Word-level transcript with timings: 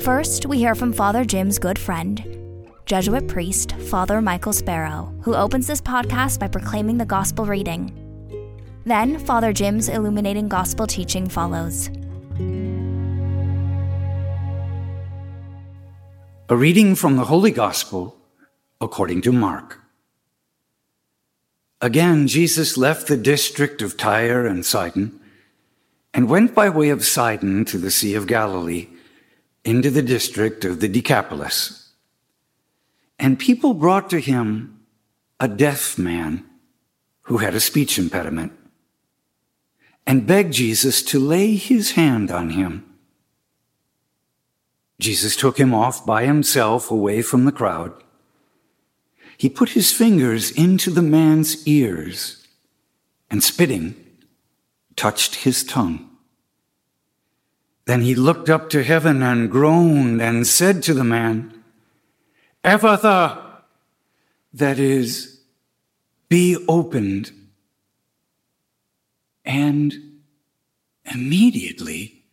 First, 0.00 0.46
we 0.46 0.58
hear 0.58 0.76
from 0.76 0.92
Father 0.92 1.24
Jim's 1.24 1.58
good 1.58 1.76
friend, 1.76 2.22
Jesuit 2.86 3.26
priest 3.26 3.72
Father 3.72 4.22
Michael 4.22 4.52
Sparrow, 4.52 5.12
who 5.22 5.34
opens 5.34 5.66
this 5.66 5.80
podcast 5.80 6.38
by 6.38 6.46
proclaiming 6.46 6.98
the 6.98 7.04
gospel 7.04 7.44
reading. 7.44 7.92
Then, 8.84 9.18
Father 9.18 9.52
Jim's 9.52 9.88
illuminating 9.88 10.46
gospel 10.46 10.86
teaching 10.86 11.28
follows. 11.28 11.90
A 16.48 16.56
reading 16.56 16.94
from 16.94 17.16
the 17.16 17.24
Holy 17.24 17.50
Gospel 17.50 18.16
according 18.80 19.22
to 19.22 19.32
Mark. 19.32 19.80
Again, 21.80 22.28
Jesus 22.28 22.76
left 22.76 23.08
the 23.08 23.16
district 23.16 23.82
of 23.82 23.96
Tyre 23.96 24.46
and 24.46 24.64
Sidon 24.64 25.18
and 26.14 26.28
went 26.28 26.54
by 26.54 26.68
way 26.68 26.88
of 26.90 27.04
Sidon 27.04 27.64
to 27.64 27.78
the 27.78 27.90
Sea 27.90 28.14
of 28.14 28.28
Galilee 28.28 28.86
into 29.64 29.90
the 29.90 30.02
district 30.02 30.64
of 30.64 30.80
the 30.80 30.88
Decapolis. 30.88 31.92
And 33.18 33.38
people 33.38 33.74
brought 33.74 34.10
to 34.10 34.20
him 34.20 34.80
a 35.40 35.48
deaf 35.48 35.98
man 35.98 36.44
who 37.22 37.38
had 37.38 37.54
a 37.54 37.60
speech 37.60 37.98
impediment 37.98 38.52
and 40.06 40.26
begged 40.26 40.54
Jesus 40.54 41.02
to 41.02 41.18
lay 41.18 41.54
his 41.54 41.92
hand 41.92 42.30
on 42.30 42.50
him. 42.50 42.84
Jesus 45.00 45.36
took 45.36 45.58
him 45.58 45.74
off 45.74 46.04
by 46.06 46.24
himself 46.24 46.90
away 46.90 47.22
from 47.22 47.44
the 47.44 47.52
crowd 47.52 47.92
he 49.38 49.48
put 49.48 49.70
his 49.70 49.92
fingers 49.92 50.50
into 50.50 50.90
the 50.90 51.00
man's 51.00 51.64
ears 51.66 52.44
and 53.30 53.42
spitting, 53.42 53.94
touched 54.96 55.36
his 55.36 55.62
tongue. 55.62 56.07
Then 57.88 58.02
he 58.02 58.14
looked 58.14 58.50
up 58.50 58.68
to 58.70 58.84
heaven 58.84 59.22
and 59.22 59.50
groaned 59.50 60.20
and 60.20 60.46
said 60.46 60.82
to 60.84 60.94
the 60.94 61.04
man, 61.04 61.64
Ephphatha, 62.62 63.62
that 64.52 64.78
is, 64.78 65.40
be 66.28 66.62
opened. 66.68 67.32
And 69.44 70.20
immediately 71.06 72.24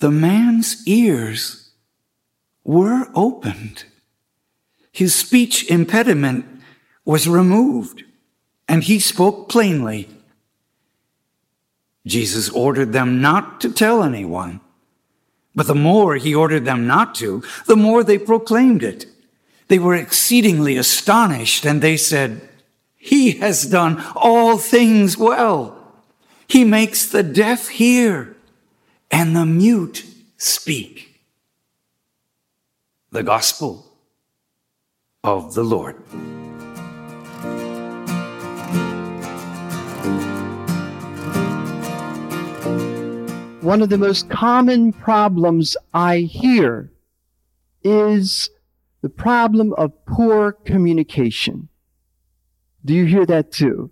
the 0.00 0.10
man's 0.10 0.86
ears 0.86 1.70
were 2.64 3.06
opened 3.14 3.84
his 4.92 5.14
speech 5.14 5.70
impediment 5.70 6.44
was 7.04 7.28
removed 7.28 8.04
and 8.68 8.84
he 8.84 8.98
spoke 8.98 9.48
plainly. 9.48 10.08
Jesus 12.10 12.50
ordered 12.50 12.92
them 12.92 13.20
not 13.20 13.60
to 13.60 13.72
tell 13.72 14.02
anyone, 14.02 14.60
but 15.54 15.66
the 15.66 15.74
more 15.74 16.16
he 16.16 16.34
ordered 16.34 16.64
them 16.64 16.86
not 16.86 17.14
to, 17.16 17.42
the 17.66 17.76
more 17.76 18.02
they 18.02 18.18
proclaimed 18.18 18.82
it. 18.82 19.06
They 19.68 19.78
were 19.78 19.94
exceedingly 19.94 20.76
astonished 20.76 21.64
and 21.64 21.80
they 21.80 21.96
said, 21.96 22.48
He 22.96 23.32
has 23.38 23.64
done 23.64 24.02
all 24.16 24.58
things 24.58 25.16
well. 25.16 25.76
He 26.48 26.64
makes 26.64 27.06
the 27.06 27.22
deaf 27.22 27.68
hear 27.68 28.36
and 29.10 29.36
the 29.36 29.46
mute 29.46 30.04
speak. 30.36 31.20
The 33.12 33.22
gospel 33.22 33.86
of 35.22 35.54
the 35.54 35.62
Lord. 35.62 35.96
One 43.62 43.82
of 43.82 43.90
the 43.90 43.98
most 43.98 44.30
common 44.30 44.90
problems 44.94 45.76
I 45.92 46.20
hear 46.20 46.90
is 47.82 48.48
the 49.02 49.10
problem 49.10 49.74
of 49.74 49.92
poor 50.06 50.52
communication. 50.52 51.68
Do 52.82 52.94
you 52.94 53.04
hear 53.04 53.26
that 53.26 53.52
too? 53.52 53.90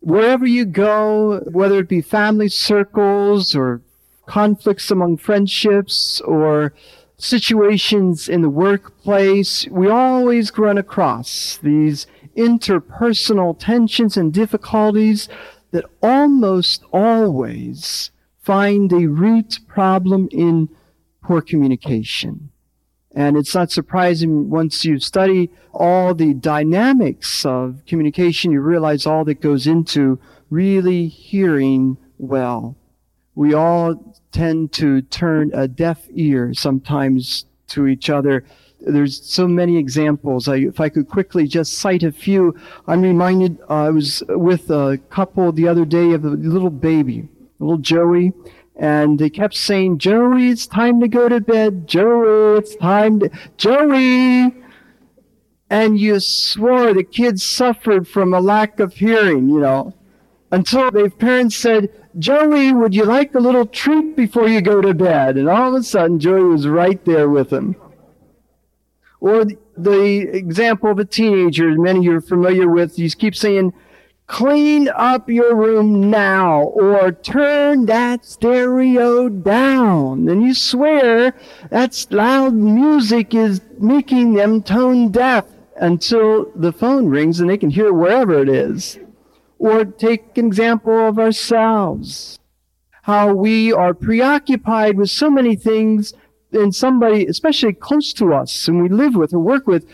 Wherever 0.00 0.46
you 0.46 0.66
go, 0.66 1.40
whether 1.50 1.78
it 1.78 1.88
be 1.88 2.02
family 2.02 2.48
circles 2.48 3.56
or 3.56 3.80
conflicts 4.26 4.90
among 4.90 5.16
friendships 5.16 6.20
or 6.20 6.74
situations 7.16 8.28
in 8.28 8.42
the 8.42 8.50
workplace, 8.50 9.66
we 9.68 9.88
always 9.88 10.56
run 10.58 10.76
across 10.76 11.58
these 11.62 12.06
interpersonal 12.36 13.58
tensions 13.58 14.18
and 14.18 14.34
difficulties 14.34 15.30
that 15.70 15.86
almost 16.02 16.84
always 16.92 18.10
find 18.50 18.92
a 18.92 19.06
root 19.06 19.60
problem 19.68 20.28
in 20.32 20.68
poor 21.22 21.40
communication. 21.40 22.50
And 23.14 23.36
it's 23.36 23.54
not 23.54 23.70
surprising 23.70 24.50
once 24.50 24.84
you 24.84 24.98
study 24.98 25.52
all 25.72 26.16
the 26.16 26.34
dynamics 26.34 27.46
of 27.46 27.82
communication, 27.86 28.50
you 28.50 28.60
realize 28.60 29.06
all 29.06 29.24
that 29.26 29.40
goes 29.40 29.68
into 29.68 30.18
really 30.50 31.06
hearing 31.06 31.96
well. 32.18 32.76
We 33.36 33.54
all 33.54 34.16
tend 34.32 34.72
to 34.72 35.00
turn 35.02 35.52
a 35.54 35.68
deaf 35.68 36.08
ear 36.12 36.52
sometimes 36.52 37.44
to 37.68 37.86
each 37.86 38.10
other. 38.10 38.44
There's 38.80 39.24
so 39.24 39.46
many 39.46 39.78
examples. 39.78 40.48
I, 40.48 40.56
if 40.56 40.80
I 40.80 40.88
could 40.88 41.08
quickly 41.08 41.46
just 41.46 41.74
cite 41.74 42.02
a 42.02 42.10
few, 42.10 42.58
I'm 42.88 43.02
reminded 43.02 43.60
uh, 43.70 43.74
I 43.74 43.90
was 43.90 44.24
with 44.28 44.70
a 44.70 44.98
couple 45.08 45.52
the 45.52 45.68
other 45.68 45.84
day 45.84 46.14
of 46.14 46.24
a 46.24 46.30
little 46.30 46.70
baby, 46.70 47.28
little 47.60 47.78
Joey, 47.78 48.32
and 48.76 49.18
they 49.18 49.30
kept 49.30 49.54
saying, 49.54 49.98
Joey, 49.98 50.48
it's 50.48 50.66
time 50.66 51.00
to 51.00 51.08
go 51.08 51.28
to 51.28 51.40
bed. 51.40 51.86
Joey, 51.86 52.58
it's 52.58 52.74
time 52.76 53.20
to, 53.20 53.30
Joey! 53.56 54.54
And 55.68 56.00
you 56.00 56.18
swore 56.18 56.92
the 56.92 57.04
kids 57.04 57.44
suffered 57.44 58.08
from 58.08 58.34
a 58.34 58.40
lack 58.40 58.80
of 58.80 58.94
hearing, 58.94 59.48
you 59.48 59.60
know, 59.60 59.94
until 60.50 60.90
their 60.90 61.10
parents 61.10 61.56
said, 61.56 61.90
Joey, 62.18 62.72
would 62.72 62.92
you 62.92 63.04
like 63.04 63.34
a 63.34 63.38
little 63.38 63.66
treat 63.66 64.16
before 64.16 64.48
you 64.48 64.60
go 64.60 64.80
to 64.80 64.94
bed? 64.94 65.36
And 65.36 65.48
all 65.48 65.68
of 65.68 65.80
a 65.80 65.84
sudden, 65.84 66.18
Joey 66.18 66.42
was 66.42 66.66
right 66.66 67.04
there 67.04 67.28
with 67.28 67.52
him. 67.52 67.76
Or 69.20 69.44
the 69.76 70.28
example 70.36 70.90
of 70.90 70.98
a 70.98 71.04
teenager, 71.04 71.70
many 71.78 72.00
of 72.00 72.04
you're 72.04 72.20
familiar 72.20 72.68
with, 72.68 72.98
you 72.98 73.08
keep 73.10 73.36
saying, 73.36 73.72
clean 74.30 74.88
up 74.94 75.28
your 75.28 75.56
room 75.56 76.08
now, 76.08 76.62
or 76.62 77.10
turn 77.10 77.86
that 77.86 78.24
stereo 78.24 79.28
down. 79.28 80.28
And 80.28 80.40
you 80.40 80.54
swear 80.54 81.34
that 81.70 82.06
loud 82.10 82.54
music 82.54 83.34
is 83.34 83.60
making 83.80 84.34
them 84.34 84.62
tone 84.62 85.10
deaf 85.10 85.46
until 85.76 86.48
the 86.54 86.70
phone 86.70 87.08
rings 87.08 87.40
and 87.40 87.50
they 87.50 87.58
can 87.58 87.70
hear 87.70 87.92
wherever 87.92 88.40
it 88.40 88.48
is. 88.48 89.00
Or 89.58 89.84
take 89.84 90.38
an 90.38 90.46
example 90.46 91.08
of 91.08 91.18
ourselves. 91.18 92.38
How 93.02 93.34
we 93.34 93.72
are 93.72 93.94
preoccupied 93.94 94.96
with 94.96 95.10
so 95.10 95.28
many 95.28 95.56
things 95.56 96.14
and 96.52 96.72
somebody, 96.72 97.26
especially 97.26 97.72
close 97.72 98.12
to 98.12 98.32
us 98.32 98.68
and 98.68 98.80
we 98.80 98.88
live 98.88 99.16
with 99.16 99.34
or 99.34 99.40
work 99.40 99.66
with, 99.66 99.88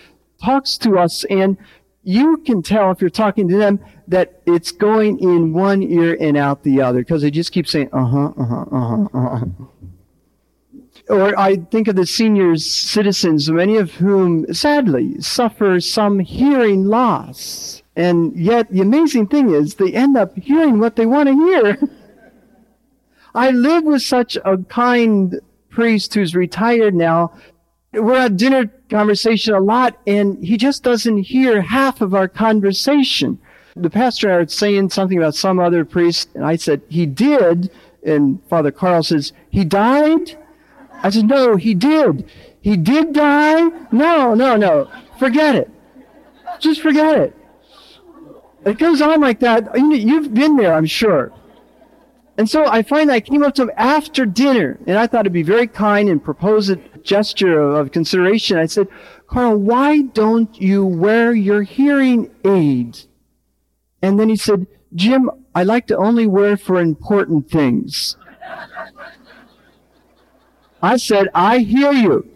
talks 0.45 0.77
to 0.79 0.99
us 0.99 1.25
and 1.31 1.57
you 2.07 2.37
can 2.39 2.63
tell 2.63 2.93
if 2.93 3.01
you're 3.01 3.11
talking 3.11 3.49
to 3.49 3.57
them 3.57 3.81
that 4.07 4.41
it's 4.47 4.71
going 4.71 5.19
in 5.19 5.53
one 5.53 5.83
ear 5.83 6.17
and 6.21 6.37
out 6.37 6.63
the 6.63 6.81
other 6.81 7.01
because 7.01 7.21
they 7.21 7.33
just 7.33 7.51
keep 7.51 7.67
saying, 7.67 7.89
uh 7.93 8.05
huh, 8.05 8.33
uh 8.39 8.45
huh, 8.45 8.65
uh 8.71 8.81
huh, 8.81 9.09
uh 9.13 9.39
huh. 9.39 9.45
Or 11.09 11.39
I 11.39 11.57
think 11.57 11.89
of 11.89 11.97
the 11.97 12.07
senior 12.07 12.57
citizens, 12.57 13.51
many 13.51 13.77
of 13.77 13.93
whom 13.95 14.53
sadly 14.55 15.21
suffer 15.21 15.81
some 15.81 16.21
hearing 16.21 16.85
loss. 16.85 17.83
And 17.97 18.37
yet, 18.37 18.71
the 18.71 18.83
amazing 18.83 19.27
thing 19.27 19.51
is, 19.51 19.75
they 19.75 19.93
end 19.93 20.17
up 20.17 20.37
hearing 20.37 20.79
what 20.79 20.95
they 20.95 21.07
want 21.07 21.29
to 21.29 21.35
hear. 21.35 21.79
I 23.35 23.51
live 23.51 23.83
with 23.83 24.03
such 24.03 24.37
a 24.45 24.59
kind 24.59 25.41
priest 25.71 26.15
who's 26.15 26.37
retired 26.37 26.95
now. 26.95 27.35
We're 27.93 28.17
at 28.17 28.37
dinner 28.37 28.71
conversation 28.89 29.55
a 29.55 29.61
lot, 29.61 29.99
and 30.07 30.43
he 30.45 30.57
just 30.57 30.83
doesn't 30.83 31.19
hear 31.19 31.61
half 31.63 32.01
of 32.01 32.15
our 32.15 32.29
conversation. 32.29 33.39
The 33.75 33.91
pastor 33.91 34.29
and 34.29 34.37
I 34.37 34.39
were 34.39 34.49
saying 34.49 34.91
something 34.91 35.19
about 35.19 35.35
some 35.35 35.59
other 35.59 35.85
priest, 35.85 36.31
and 36.35 36.45
I 36.45 36.57
said, 36.57 36.83
he 36.89 37.05
did, 37.05 37.71
and 38.05 38.41
Father 38.49 38.71
Carl 38.71 39.03
says, 39.03 39.33
he 39.51 39.65
died? 39.65 40.39
I 41.03 41.11
said, 41.11 41.29
No, 41.29 41.57
he 41.57 41.75
did. 41.75 42.29
He 42.61 42.77
did 42.77 43.13
die? 43.13 43.69
No, 43.93 44.35
no, 44.35 44.57
no. 44.57 44.91
Forget 45.19 45.55
it. 45.55 45.71
Just 46.59 46.81
forget 46.81 47.19
it. 47.19 47.37
It 48.65 48.79
goes 48.79 49.01
on 49.01 49.21
like 49.21 49.41
that. 49.41 49.71
You've 49.77 50.35
been 50.35 50.57
there, 50.57 50.75
I'm 50.75 50.87
sure. 50.87 51.33
And 52.39 52.49
so 52.51 52.67
I 52.67 52.83
find 52.83 53.11
I 53.11 53.21
came 53.21 53.43
up 53.43 53.55
to 53.55 53.63
him 53.63 53.71
after 53.77 54.27
dinner, 54.27 54.79
and 54.87 54.99
I 54.99 55.07
thought 55.07 55.21
it'd 55.21 55.33
be 55.33 55.43
very 55.43 55.67
kind 55.67 56.09
and 56.09 56.23
propose 56.23 56.69
a 56.69 56.77
gesture 57.03 57.59
of 57.59 57.93
consideration. 57.93 58.59
I 58.59 58.67
said, 58.67 58.89
Carl, 59.27 59.57
why 59.57 60.03
don't 60.03 60.61
you 60.61 60.85
wear 60.85 61.33
your 61.33 61.63
hearing 61.63 62.31
aid? 62.45 62.99
And 64.03 64.21
then 64.21 64.29
he 64.29 64.37
said, 64.37 64.67
Jim, 64.95 65.31
I 65.55 65.63
like 65.63 65.87
to 65.87 65.97
only 65.97 66.27
wear 66.27 66.57
for 66.57 66.79
important 66.79 67.51
things. 67.51 68.17
I 70.83 70.99
said, 70.99 71.29
I 71.35 71.59
hear 71.61 71.93
you. 71.93 72.31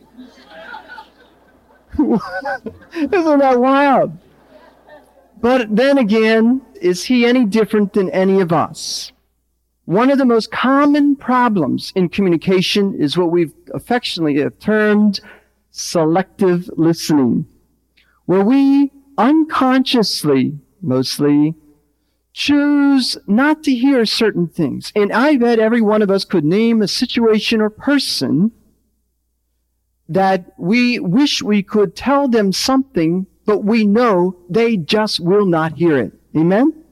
Isn't 1.99 3.39
that 3.39 3.61
wild? 3.61 4.17
But 5.41 5.75
then 5.75 5.99
again, 5.99 6.63
is 6.81 7.05
he 7.05 7.27
any 7.27 7.45
different 7.45 7.93
than 7.93 8.09
any 8.11 8.41
of 8.41 8.53
us? 8.53 9.13
One 9.91 10.13
of 10.13 10.19
the 10.19 10.25
most 10.25 10.53
common 10.53 11.17
problems 11.17 11.93
in 11.97 12.11
communication 12.11 12.95
is 12.95 13.17
what 13.17 13.33
we've 13.33 13.53
affectionately 13.75 14.49
termed 14.61 15.19
selective 15.73 16.71
listening, 16.77 17.49
where 18.25 18.45
we 18.45 18.93
unconsciously, 19.19 20.61
mostly, 20.81 21.57
choose 22.33 23.19
not 23.27 23.65
to 23.65 23.75
hear 23.75 24.07
certain 24.07 24.47
things. 24.47 24.93
And 24.95 25.13
I 25.13 25.37
bet 25.37 25.59
every 25.59 25.81
one 25.81 26.03
of 26.03 26.11
us 26.13 26.25
could 26.25 26.45
name 26.45 26.83
a 26.83 26.87
situation 26.87 27.61
or 27.61 27.69
person 27.69 28.53
that 30.09 30.55
we 30.57 31.01
wish 31.01 31.43
we 31.43 31.65
could 31.65 31.97
tell 31.97 32.29
them 32.29 32.53
something, 32.53 33.27
but 33.45 33.65
we 33.65 33.85
know 33.85 34.37
they 34.49 34.77
just 34.77 35.19
will 35.19 35.47
not 35.47 35.79
hear 35.79 35.99
it. 35.99 36.13
Amen? 36.37 36.85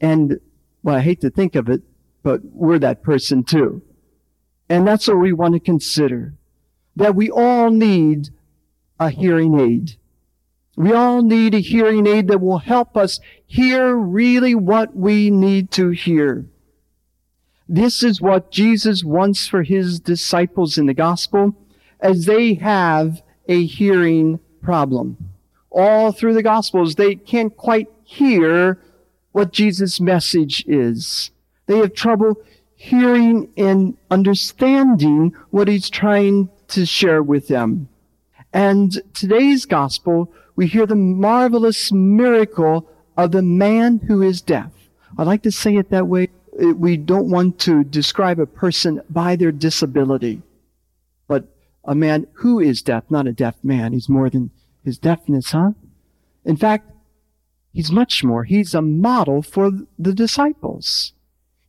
And, 0.00 0.38
well, 0.88 0.96
I 0.96 1.00
hate 1.00 1.20
to 1.20 1.28
think 1.28 1.54
of 1.54 1.68
it, 1.68 1.82
but 2.22 2.40
we're 2.46 2.78
that 2.78 3.02
person 3.02 3.44
too. 3.44 3.82
And 4.70 4.88
that's 4.88 5.06
what 5.06 5.18
we 5.18 5.34
want 5.34 5.52
to 5.52 5.60
consider. 5.60 6.32
That 6.96 7.14
we 7.14 7.28
all 7.28 7.70
need 7.70 8.30
a 8.98 9.10
hearing 9.10 9.60
aid. 9.60 9.96
We 10.78 10.94
all 10.94 11.20
need 11.20 11.54
a 11.54 11.60
hearing 11.60 12.06
aid 12.06 12.28
that 12.28 12.40
will 12.40 12.60
help 12.60 12.96
us 12.96 13.20
hear 13.44 13.94
really 13.96 14.54
what 14.54 14.96
we 14.96 15.30
need 15.30 15.70
to 15.72 15.90
hear. 15.90 16.46
This 17.68 18.02
is 18.02 18.22
what 18.22 18.50
Jesus 18.50 19.04
wants 19.04 19.46
for 19.46 19.64
his 19.64 20.00
disciples 20.00 20.78
in 20.78 20.86
the 20.86 20.94
gospel 20.94 21.54
as 22.00 22.24
they 22.24 22.54
have 22.54 23.20
a 23.46 23.66
hearing 23.66 24.40
problem. 24.62 25.18
All 25.68 26.12
through 26.12 26.32
the 26.32 26.42
gospels, 26.42 26.94
they 26.94 27.14
can't 27.14 27.54
quite 27.54 27.88
hear 28.04 28.80
what 29.38 29.52
Jesus' 29.52 30.00
message 30.00 30.64
is. 30.66 31.30
They 31.66 31.78
have 31.78 31.94
trouble 31.94 32.42
hearing 32.74 33.48
and 33.56 33.96
understanding 34.10 35.32
what 35.50 35.68
he's 35.68 35.88
trying 35.88 36.50
to 36.66 36.84
share 36.84 37.22
with 37.22 37.46
them. 37.46 37.88
And 38.52 39.00
today's 39.14 39.64
gospel 39.64 40.32
we 40.56 40.66
hear 40.66 40.86
the 40.86 40.96
marvelous 40.96 41.92
miracle 41.92 42.90
of 43.16 43.30
the 43.30 43.42
man 43.42 43.98
who 44.08 44.22
is 44.22 44.42
deaf. 44.42 44.72
I 45.16 45.22
like 45.22 45.44
to 45.44 45.52
say 45.52 45.76
it 45.76 45.90
that 45.90 46.08
way. 46.08 46.30
We 46.74 46.96
don't 46.96 47.30
want 47.30 47.60
to 47.60 47.84
describe 47.84 48.40
a 48.40 48.46
person 48.46 49.02
by 49.08 49.36
their 49.36 49.52
disability, 49.52 50.42
but 51.28 51.44
a 51.84 51.94
man 51.94 52.26
who 52.32 52.58
is 52.58 52.82
deaf, 52.82 53.04
not 53.08 53.28
a 53.28 53.32
deaf 53.32 53.54
man. 53.62 53.92
He's 53.92 54.08
more 54.08 54.28
than 54.28 54.50
his 54.84 54.98
deafness, 54.98 55.52
huh? 55.52 55.74
In 56.44 56.56
fact, 56.56 56.90
he's 57.72 57.90
much 57.90 58.24
more. 58.24 58.44
He's 58.44 58.74
a 58.74 58.82
model 58.82 59.42
for 59.42 59.70
the 59.98 60.14
disciples. 60.14 61.12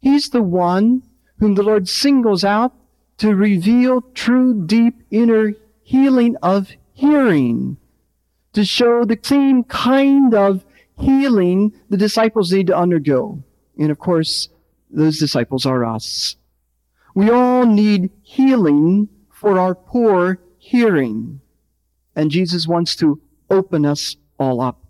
He's 0.02 0.30
the 0.30 0.42
one 0.42 1.04
whom 1.40 1.56
the 1.56 1.64
Lord 1.64 1.88
singles 1.88 2.44
out 2.44 2.74
to 3.18 3.36
reveal 3.36 4.02
true, 4.14 4.66
deep, 4.66 5.04
inner 5.12 5.54
healing 5.84 6.36
of 6.42 6.72
hearing 6.94 7.78
to 8.54 8.66
show 8.66 9.06
the 9.06 9.20
same 9.22 9.64
kind 9.64 10.34
of 10.34 10.66
healing 10.98 11.74
the 11.90 11.98
disciples 11.98 12.52
need 12.52 12.68
to 12.68 12.78
undergo. 12.78 13.44
And 13.78 13.92
of 13.92 14.00
course, 14.00 14.50
those 14.90 15.20
disciples 15.20 15.66
are 15.66 15.86
us. 15.86 16.36
We 17.16 17.30
all 17.30 17.66
need 17.66 18.12
healing 18.22 19.10
for 19.32 19.60
our 19.60 19.76
poor 19.76 20.40
hearing. 20.58 21.42
And 22.16 22.32
Jesus 22.32 22.68
wants 22.68 22.96
to 22.98 23.22
open 23.50 23.86
us 23.86 24.18
all 24.38 24.62
up. 24.62 24.84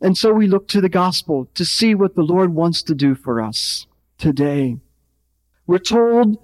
And 0.00 0.18
so 0.18 0.32
we 0.32 0.46
look 0.46 0.68
to 0.68 0.80
the 0.80 0.88
gospel 0.88 1.48
to 1.54 1.64
see 1.64 1.94
what 1.94 2.14
the 2.14 2.22
Lord 2.22 2.54
wants 2.54 2.82
to 2.82 2.94
do 2.94 3.14
for 3.14 3.40
us 3.40 3.86
today. 4.18 4.78
We're 5.66 5.78
told, 5.78 6.38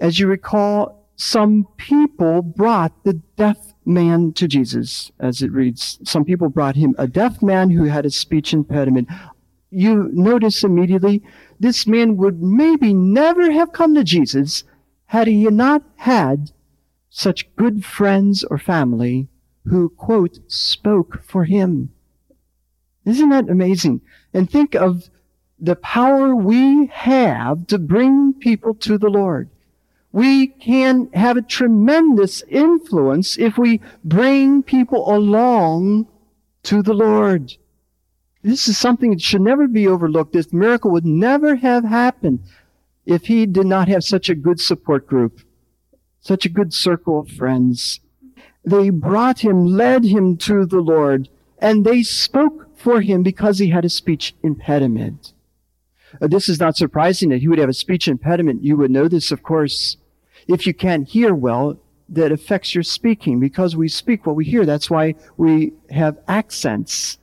as 0.00 0.18
you 0.18 0.26
recall, 0.26 1.08
some 1.16 1.68
people 1.76 2.42
brought 2.42 3.04
the 3.04 3.14
deaf 3.36 3.74
man 3.84 4.32
to 4.34 4.48
Jesus, 4.48 5.12
as 5.20 5.42
it 5.42 5.52
reads. 5.52 5.98
Some 6.04 6.24
people 6.24 6.48
brought 6.48 6.76
him 6.76 6.94
a 6.98 7.06
deaf 7.06 7.42
man 7.42 7.70
who 7.70 7.84
had 7.84 8.06
a 8.06 8.10
speech 8.10 8.52
impediment. 8.52 9.08
You 9.70 10.10
notice 10.12 10.64
immediately 10.64 11.22
this 11.60 11.86
man 11.86 12.16
would 12.16 12.42
maybe 12.42 12.94
never 12.94 13.50
have 13.50 13.72
come 13.72 13.94
to 13.94 14.04
Jesus 14.04 14.64
had 15.06 15.26
he 15.26 15.44
not 15.44 15.82
had 15.96 16.52
such 17.10 17.54
good 17.56 17.84
friends 17.84 18.44
or 18.44 18.58
family 18.58 19.28
who, 19.66 19.90
quote, 19.90 20.38
spoke 20.50 21.22
for 21.22 21.44
him. 21.44 21.90
Isn't 23.04 23.30
that 23.30 23.48
amazing? 23.48 24.00
And 24.32 24.50
think 24.50 24.74
of 24.74 25.10
the 25.58 25.76
power 25.76 26.34
we 26.34 26.86
have 26.86 27.66
to 27.68 27.78
bring 27.78 28.34
people 28.34 28.74
to 28.74 28.98
the 28.98 29.08
Lord 29.08 29.48
we 30.12 30.46
can 30.46 31.10
have 31.14 31.38
a 31.38 31.42
tremendous 31.42 32.42
influence 32.48 33.38
if 33.38 33.56
we 33.56 33.80
bring 34.04 34.62
people 34.62 35.14
along 35.14 36.06
to 36.64 36.82
the 36.82 36.92
Lord. 36.92 37.54
This 38.42 38.68
is 38.68 38.76
something 38.76 39.10
that 39.10 39.22
should 39.22 39.40
never 39.40 39.66
be 39.66 39.86
overlooked. 39.88 40.34
This 40.34 40.52
miracle 40.52 40.90
would 40.90 41.06
never 41.06 41.56
have 41.56 41.84
happened 41.84 42.40
if 43.06 43.26
he 43.26 43.46
did 43.46 43.66
not 43.66 43.88
have 43.88 44.04
such 44.04 44.28
a 44.28 44.34
good 44.34 44.60
support 44.60 45.06
group, 45.06 45.40
such 46.20 46.44
a 46.44 46.50
good 46.50 46.74
circle 46.74 47.20
of 47.20 47.30
friends. 47.30 48.00
They 48.64 48.90
brought 48.90 49.40
him, 49.40 49.66
led 49.66 50.04
him 50.04 50.36
to 50.38 50.66
the 50.66 50.80
Lord, 50.80 51.28
and 51.58 51.84
they 51.84 52.02
spoke 52.02 52.61
for 52.82 53.00
him 53.00 53.22
because 53.22 53.58
he 53.58 53.68
had 53.68 53.84
a 53.84 53.90
speech 53.90 54.34
impediment. 54.42 55.32
Uh, 56.20 56.26
this 56.26 56.48
is 56.48 56.60
not 56.60 56.76
surprising 56.76 57.30
that 57.30 57.40
he 57.40 57.48
would 57.48 57.58
have 57.58 57.68
a 57.68 57.74
speech 57.74 58.08
impediment. 58.08 58.62
You 58.62 58.76
would 58.76 58.90
know 58.90 59.08
this, 59.08 59.30
of 59.30 59.42
course 59.42 59.96
if 60.48 60.66
you 60.66 60.74
can't 60.74 61.08
hear 61.08 61.34
well, 61.34 61.78
that 62.08 62.32
affects 62.32 62.74
your 62.74 62.82
speaking 62.82 63.40
because 63.40 63.74
we 63.74 63.88
speak 63.88 64.26
what 64.26 64.36
we 64.36 64.44
hear. 64.44 64.66
That's 64.66 64.90
why 64.90 65.14
we 65.36 65.72
have 65.90 66.18
accents. 66.28 67.18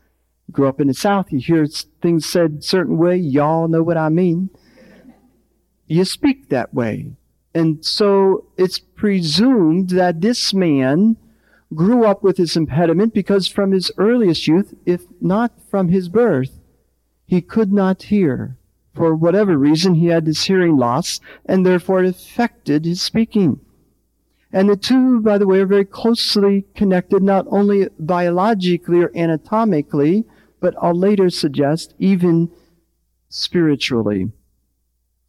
Grow 0.51 0.67
up 0.67 0.81
in 0.81 0.87
the 0.87 0.95
South, 0.95 1.31
you 1.31 1.39
hear 1.39 1.67
things 2.01 2.25
said 2.25 2.63
certain 2.63 2.97
way. 2.97 3.15
Y'all 3.15 3.67
know 3.67 3.83
what 3.83 3.97
I 3.97 4.09
mean. 4.09 4.49
You 5.85 6.05
speak 6.05 6.49
that 6.49 6.73
way. 6.73 7.11
And 7.53 7.85
so 7.85 8.45
it's 8.57 8.79
presumed 8.79 9.89
that 9.91 10.21
this 10.21 10.53
man 10.53 11.17
grew 11.73 12.05
up 12.05 12.23
with 12.23 12.38
this 12.38 12.55
impediment 12.55 13.13
because 13.13 13.47
from 13.47 13.71
his 13.71 13.91
earliest 13.97 14.47
youth, 14.47 14.73
if 14.85 15.03
not 15.21 15.51
from 15.69 15.89
his 15.89 16.09
birth, 16.09 16.59
he 17.25 17.41
could 17.41 17.71
not 17.71 18.03
hear 18.03 18.57
for 18.99 19.15
whatever 19.15 19.57
reason, 19.57 19.95
he 19.95 20.07
had 20.07 20.25
this 20.25 20.43
hearing 20.43 20.75
loss, 20.75 21.21
and 21.45 21.65
therefore 21.65 22.03
it 22.03 22.09
affected 22.09 22.83
his 22.83 23.01
speaking. 23.01 23.61
And 24.51 24.69
the 24.69 24.75
two, 24.75 25.21
by 25.21 25.38
the 25.38 25.47
way, 25.47 25.59
are 25.59 25.65
very 25.65 25.85
closely 25.85 26.65
connected, 26.75 27.23
not 27.23 27.45
only 27.49 27.88
biologically 27.97 29.01
or 29.01 29.11
anatomically, 29.15 30.25
but 30.59 30.75
I'll 30.81 30.93
later 30.93 31.29
suggest 31.29 31.93
even 31.97 32.51
spiritually. 33.29 34.31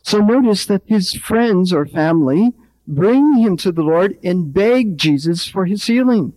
So 0.03 0.19
notice 0.19 0.65
that 0.67 0.83
his 0.87 1.13
friends 1.13 1.73
or 1.73 1.87
family 1.87 2.53
bring 2.95 3.39
him 3.39 3.57
to 3.59 3.73
the 3.73 3.83
Lord 3.83 4.19
and 4.23 4.53
beg 4.53 4.99
Jesus 4.99 5.47
for 5.47 5.65
his 5.65 5.87
healing. 5.87 6.35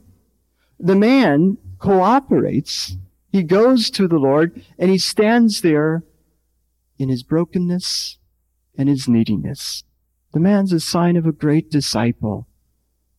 The 0.79 0.95
man 0.95 1.57
cooperates. 1.79 2.97
He 3.31 3.43
goes 3.43 3.89
to 3.91 4.07
the 4.07 4.19
Lord 4.19 4.63
and 4.77 4.91
he 4.91 4.97
stands 4.97 5.61
there 5.61 6.03
in 6.99 7.09
his 7.09 7.23
brokenness 7.23 8.17
and 8.77 8.87
his 8.87 9.07
neediness. 9.07 9.83
The 10.33 10.39
man's 10.39 10.71
a 10.71 10.79
sign 10.79 11.15
of 11.15 11.25
a 11.25 11.31
great 11.31 11.69
disciple 11.69 12.47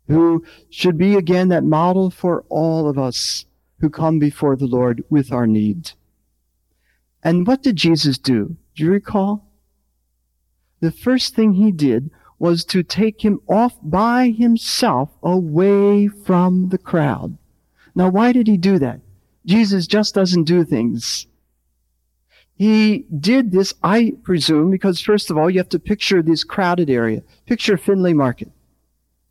who 0.07 0.45
should 0.71 0.99
be 0.99 1.15
again 1.15 1.49
that 1.49 1.65
model 1.65 2.11
for 2.11 2.45
all 2.49 2.89
of 2.89 2.99
us 2.99 3.47
who 3.81 3.91
come 3.91 4.19
before 4.19 4.57
the 4.57 4.67
Lord 4.67 5.03
with 5.09 5.33
our 5.33 5.47
need. 5.47 5.93
And 7.23 7.47
what 7.47 7.63
did 7.63 7.77
Jesus 7.77 8.19
do? 8.19 8.57
Do 8.77 8.85
you 8.85 8.91
recall? 8.91 9.51
The 10.81 10.93
first 10.93 11.35
thing 11.35 11.55
he 11.55 11.73
did 11.73 12.11
was 12.39 12.65
to 12.67 12.83
take 12.83 13.25
him 13.25 13.41
off 13.49 13.75
by 13.83 14.31
himself 14.31 15.11
away 15.23 16.09
from 16.09 16.69
the 16.71 16.79
crowd. 16.79 17.39
Now, 17.95 18.09
why 18.09 18.33
did 18.33 18.47
he 18.47 18.57
do 18.57 18.79
that? 18.79 19.01
Jesus 19.47 19.87
just 19.87 20.15
doesn't 20.15 20.45
do 20.45 20.65
things. 20.65 21.27
He 22.57 23.07
did 23.19 23.51
this, 23.51 23.75
I 23.83 24.15
presume, 24.23 24.71
because 24.71 25.01
first 25.01 25.31
of 25.31 25.37
all, 25.37 25.51
you 25.51 25.59
have 25.59 25.69
to 25.71 25.79
picture 25.79 26.23
this 26.23 26.45
crowded 26.45 26.89
area. 26.89 27.23
Picture 27.47 27.77
Findlay 27.77 28.13
Market. 28.13 28.51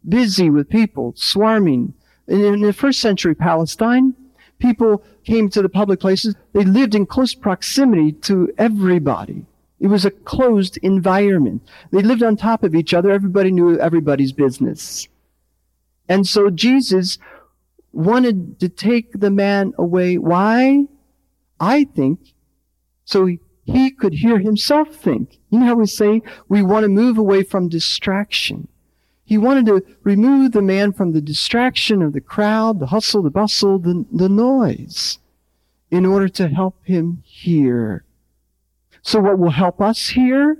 Busy 0.07 0.49
with 0.49 0.69
people, 0.69 1.13
swarming. 1.15 1.93
In 2.27 2.61
the 2.61 2.73
first 2.73 2.99
century 2.99 3.35
Palestine, 3.35 4.13
people 4.59 5.03
came 5.23 5.49
to 5.49 5.61
the 5.61 5.69
public 5.69 5.99
places. 5.99 6.35
They 6.53 6.65
lived 6.65 6.95
in 6.95 7.05
close 7.05 7.33
proximity 7.33 8.11
to 8.23 8.53
everybody. 8.57 9.45
It 9.83 9.87
was 9.87 10.05
a 10.05 10.11
closed 10.11 10.77
environment. 10.77 11.61
They 11.91 12.01
lived 12.01 12.23
on 12.23 12.37
top 12.37 12.63
of 12.63 12.73
each 12.73 12.93
other. 12.93 13.11
Everybody 13.11 13.51
knew 13.51 13.77
everybody's 13.77 14.31
business. 14.31 15.09
And 16.07 16.25
so 16.25 16.49
Jesus 16.49 17.17
wanted 17.91 18.61
to 18.61 18.69
take 18.69 19.11
the 19.11 19.29
man 19.29 19.73
away. 19.77 20.17
Why? 20.17 20.85
I 21.59 21.83
think 21.83 22.33
so 23.03 23.27
he 23.65 23.91
could 23.91 24.13
hear 24.13 24.39
himself 24.39 24.95
think. 24.95 25.39
You 25.49 25.59
know 25.59 25.65
how 25.65 25.75
we 25.75 25.85
say 25.85 26.21
we 26.47 26.63
want 26.63 26.83
to 26.83 26.89
move 26.89 27.17
away 27.17 27.43
from 27.43 27.67
distraction. 27.67 28.69
He 29.25 29.37
wanted 29.37 29.65
to 29.65 29.83
remove 30.03 30.53
the 30.53 30.61
man 30.61 30.93
from 30.93 31.11
the 31.11 31.19
distraction 31.19 32.01
of 32.01 32.13
the 32.13 32.21
crowd, 32.21 32.79
the 32.79 32.85
hustle, 32.85 33.21
the 33.21 33.29
bustle, 33.29 33.79
the, 33.79 34.05
the 34.13 34.29
noise, 34.29 35.19
in 35.91 36.05
order 36.05 36.29
to 36.29 36.47
help 36.47 36.77
him 36.85 37.21
hear 37.25 38.05
so 39.03 39.19
what 39.19 39.37
will 39.37 39.51
help 39.51 39.81
us 39.81 40.09
hear? 40.09 40.57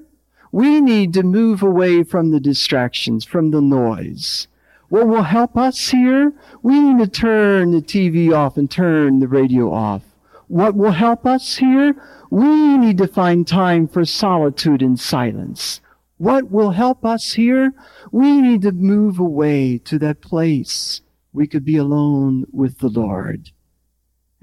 We 0.51 0.81
need 0.81 1.13
to 1.13 1.23
move 1.23 1.63
away 1.63 2.03
from 2.03 2.29
the 2.29 2.39
distractions, 2.39 3.25
from 3.25 3.49
the 3.49 3.61
noise. 3.61 4.47
What 4.89 5.07
will 5.07 5.23
help 5.23 5.57
us 5.57 5.89
hear? 5.89 6.33
We 6.61 6.79
need 6.79 7.03
to 7.03 7.09
turn 7.09 7.71
the 7.71 7.81
TV 7.81 8.31
off 8.31 8.57
and 8.57 8.69
turn 8.69 9.19
the 9.19 9.27
radio 9.27 9.73
off. 9.73 10.03
What 10.47 10.75
will 10.75 10.91
help 10.91 11.25
us 11.25 11.55
hear? 11.55 11.95
We 12.29 12.77
need 12.77 12.99
to 12.99 13.07
find 13.07 13.47
time 13.47 13.87
for 13.87 14.05
solitude 14.05 14.83
and 14.83 14.99
silence. 14.99 15.81
What 16.17 16.51
will 16.51 16.71
help 16.71 17.03
us 17.03 17.33
hear? 17.33 17.73
We 18.11 18.39
need 18.39 18.61
to 18.61 18.71
move 18.71 19.17
away 19.17 19.79
to 19.79 19.97
that 19.99 20.21
place 20.21 21.01
we 21.31 21.47
could 21.47 21.65
be 21.65 21.77
alone 21.77 22.45
with 22.51 22.77
the 22.79 22.89
Lord. 22.89 23.49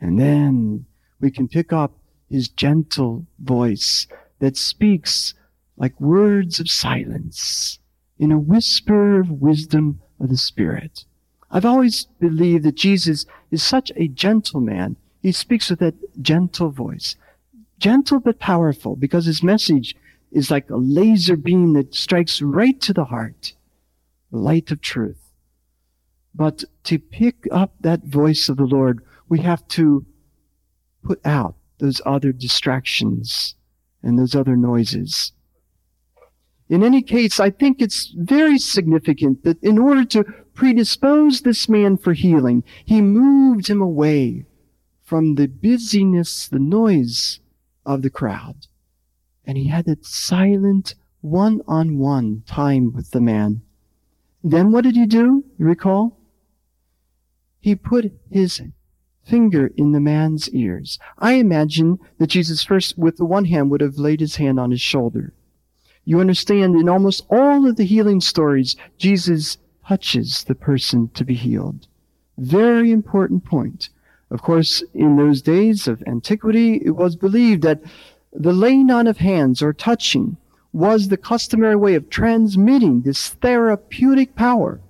And 0.00 0.18
then 0.18 0.86
we 1.20 1.30
can 1.30 1.46
pick 1.46 1.72
up 1.72 1.99
his 2.30 2.48
gentle 2.48 3.26
voice 3.38 4.06
that 4.38 4.56
speaks 4.56 5.34
like 5.76 6.00
words 6.00 6.60
of 6.60 6.70
silence 6.70 7.78
in 8.18 8.30
a 8.30 8.38
whisper 8.38 9.20
of 9.20 9.30
wisdom 9.30 10.00
of 10.20 10.28
the 10.28 10.36
Spirit. 10.36 11.04
I've 11.50 11.64
always 11.64 12.04
believed 12.20 12.64
that 12.64 12.76
Jesus 12.76 13.26
is 13.50 13.62
such 13.62 13.90
a 13.96 14.06
gentle 14.06 14.60
man. 14.60 14.96
He 15.20 15.32
speaks 15.32 15.68
with 15.68 15.80
that 15.80 16.22
gentle 16.22 16.70
voice. 16.70 17.16
Gentle 17.78 18.20
but 18.20 18.38
powerful 18.38 18.94
because 18.94 19.24
his 19.24 19.42
message 19.42 19.96
is 20.30 20.50
like 20.50 20.70
a 20.70 20.76
laser 20.76 21.36
beam 21.36 21.72
that 21.72 21.94
strikes 21.94 22.40
right 22.40 22.80
to 22.82 22.92
the 22.92 23.06
heart. 23.06 23.54
The 24.30 24.38
light 24.38 24.70
of 24.70 24.80
truth. 24.80 25.32
But 26.34 26.62
to 26.84 26.98
pick 26.98 27.48
up 27.50 27.74
that 27.80 28.04
voice 28.04 28.48
of 28.48 28.58
the 28.58 28.64
Lord, 28.64 29.02
we 29.28 29.40
have 29.40 29.66
to 29.68 30.06
put 31.02 31.20
out 31.24 31.56
those 31.80 32.00
other 32.06 32.32
distractions 32.32 33.56
and 34.02 34.18
those 34.18 34.34
other 34.34 34.56
noises. 34.56 35.32
In 36.68 36.84
any 36.84 37.02
case, 37.02 37.40
I 37.40 37.50
think 37.50 37.80
it's 37.80 38.14
very 38.16 38.58
significant 38.58 39.42
that 39.42 39.62
in 39.62 39.76
order 39.76 40.04
to 40.04 40.24
predispose 40.54 41.40
this 41.40 41.68
man 41.68 41.96
for 41.96 42.12
healing, 42.12 42.62
he 42.84 43.02
moved 43.02 43.66
him 43.66 43.82
away 43.82 44.46
from 45.02 45.34
the 45.34 45.48
busyness, 45.48 46.46
the 46.46 46.60
noise 46.60 47.40
of 47.84 48.02
the 48.02 48.10
crowd. 48.10 48.68
And 49.44 49.58
he 49.58 49.66
had 49.66 49.86
that 49.86 50.06
silent 50.06 50.94
one 51.20 51.60
on 51.66 51.98
one 51.98 52.44
time 52.46 52.92
with 52.92 53.10
the 53.10 53.20
man. 53.20 53.62
Then 54.44 54.70
what 54.70 54.84
did 54.84 54.94
he 54.94 55.06
do? 55.06 55.44
You 55.58 55.66
recall? 55.66 56.18
He 57.58 57.74
put 57.74 58.12
his 58.30 58.62
finger 59.30 59.70
in 59.76 59.92
the 59.92 60.00
man's 60.00 60.50
ears. 60.50 60.98
I 61.18 61.34
imagine 61.34 61.98
that 62.18 62.26
Jesus 62.26 62.64
first, 62.64 62.98
with 62.98 63.16
the 63.16 63.24
one 63.24 63.44
hand, 63.44 63.70
would 63.70 63.80
have 63.80 63.96
laid 63.96 64.20
his 64.20 64.36
hand 64.36 64.58
on 64.58 64.72
his 64.72 64.80
shoulder. 64.80 65.32
You 66.04 66.18
understand, 66.18 66.74
in 66.74 66.88
almost 66.88 67.24
all 67.30 67.68
of 67.68 67.76
the 67.76 67.84
healing 67.84 68.20
stories, 68.20 68.76
Jesus 68.98 69.56
touches 69.86 70.44
the 70.44 70.54
person 70.54 71.08
to 71.14 71.24
be 71.24 71.34
healed. 71.34 71.86
Very 72.36 72.90
important 72.90 73.44
point. 73.44 73.88
Of 74.30 74.42
course, 74.42 74.82
in 74.94 75.16
those 75.16 75.42
days 75.42 75.88
of 75.88 76.02
antiquity, 76.06 76.80
it 76.84 76.90
was 76.90 77.16
believed 77.16 77.62
that 77.62 77.82
the 78.32 78.52
laying 78.52 78.90
on 78.90 79.06
of 79.06 79.18
hands 79.18 79.62
or 79.62 79.72
touching 79.72 80.36
was 80.72 81.08
the 81.08 81.16
customary 81.16 81.76
way 81.76 81.94
of 81.94 82.10
transmitting 82.10 83.02
this 83.02 83.28
therapeutic 83.28 84.34
power. 84.36 84.80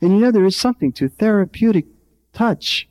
And 0.00 0.12
you 0.12 0.18
know, 0.18 0.30
there 0.30 0.44
is 0.44 0.56
something 0.56 0.92
to 0.92 1.08
therapeutic 1.08 1.86
touch. 2.32 2.88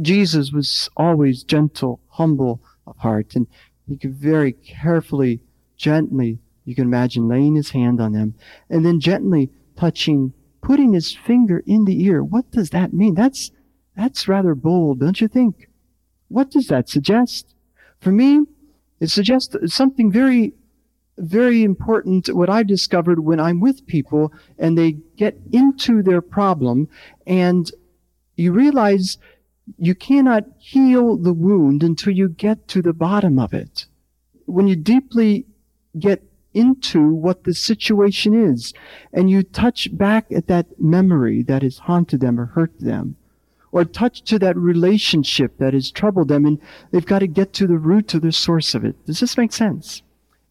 Jesus 0.00 0.52
was 0.52 0.88
always 0.96 1.42
gentle, 1.42 2.00
humble 2.08 2.62
of 2.86 2.96
heart, 2.98 3.34
and 3.34 3.46
he 3.86 3.96
could 3.96 4.14
very 4.14 4.52
carefully, 4.52 5.40
gently, 5.76 6.38
you 6.64 6.74
can 6.74 6.84
imagine 6.84 7.28
laying 7.28 7.54
his 7.54 7.70
hand 7.70 8.00
on 8.00 8.12
them, 8.12 8.34
and 8.70 8.84
then 8.84 9.00
gently 9.00 9.50
touching, 9.76 10.32
putting 10.62 10.92
his 10.92 11.14
finger 11.14 11.62
in 11.66 11.84
the 11.84 12.02
ear. 12.04 12.24
What 12.24 12.50
does 12.50 12.70
that 12.70 12.94
mean? 12.94 13.14
That's, 13.14 13.50
that's 13.96 14.28
rather 14.28 14.54
bold, 14.54 15.00
don't 15.00 15.20
you 15.20 15.28
think? 15.28 15.68
What 16.28 16.50
does 16.50 16.68
that 16.68 16.88
suggest? 16.88 17.54
For 18.00 18.10
me, 18.10 18.40
it 19.00 19.10
suggests 19.10 19.54
something 19.74 20.10
very, 20.10 20.54
very 21.18 21.62
important. 21.62 22.28
What 22.28 22.48
I've 22.48 22.66
discovered 22.66 23.20
when 23.20 23.38
I'm 23.38 23.60
with 23.60 23.86
people 23.86 24.32
and 24.58 24.78
they 24.78 24.92
get 25.16 25.38
into 25.52 26.02
their 26.02 26.22
problem 26.22 26.88
and 27.26 27.70
you 28.36 28.52
realize 28.52 29.18
you 29.78 29.94
cannot 29.94 30.44
heal 30.58 31.16
the 31.16 31.32
wound 31.32 31.82
until 31.82 32.12
you 32.12 32.28
get 32.28 32.68
to 32.68 32.82
the 32.82 32.92
bottom 32.92 33.38
of 33.38 33.54
it. 33.54 33.86
When 34.46 34.68
you 34.68 34.76
deeply 34.76 35.46
get 35.98 36.22
into 36.52 37.12
what 37.12 37.44
the 37.44 37.54
situation 37.54 38.34
is 38.34 38.72
and 39.12 39.28
you 39.28 39.42
touch 39.42 39.96
back 39.96 40.30
at 40.30 40.46
that 40.46 40.80
memory 40.80 41.42
that 41.42 41.62
has 41.62 41.78
haunted 41.78 42.20
them 42.20 42.38
or 42.38 42.46
hurt 42.46 42.78
them 42.78 43.16
or 43.72 43.84
touch 43.84 44.22
to 44.22 44.38
that 44.38 44.56
relationship 44.56 45.58
that 45.58 45.74
has 45.74 45.90
troubled 45.90 46.28
them 46.28 46.46
and 46.46 46.60
they've 46.92 47.06
got 47.06 47.18
to 47.18 47.26
get 47.26 47.52
to 47.52 47.66
the 47.66 47.78
root 47.78 48.14
of 48.14 48.22
the 48.22 48.30
source 48.30 48.74
of 48.74 48.84
it. 48.84 49.04
Does 49.04 49.18
this 49.18 49.36
make 49.36 49.52
sense? 49.52 50.02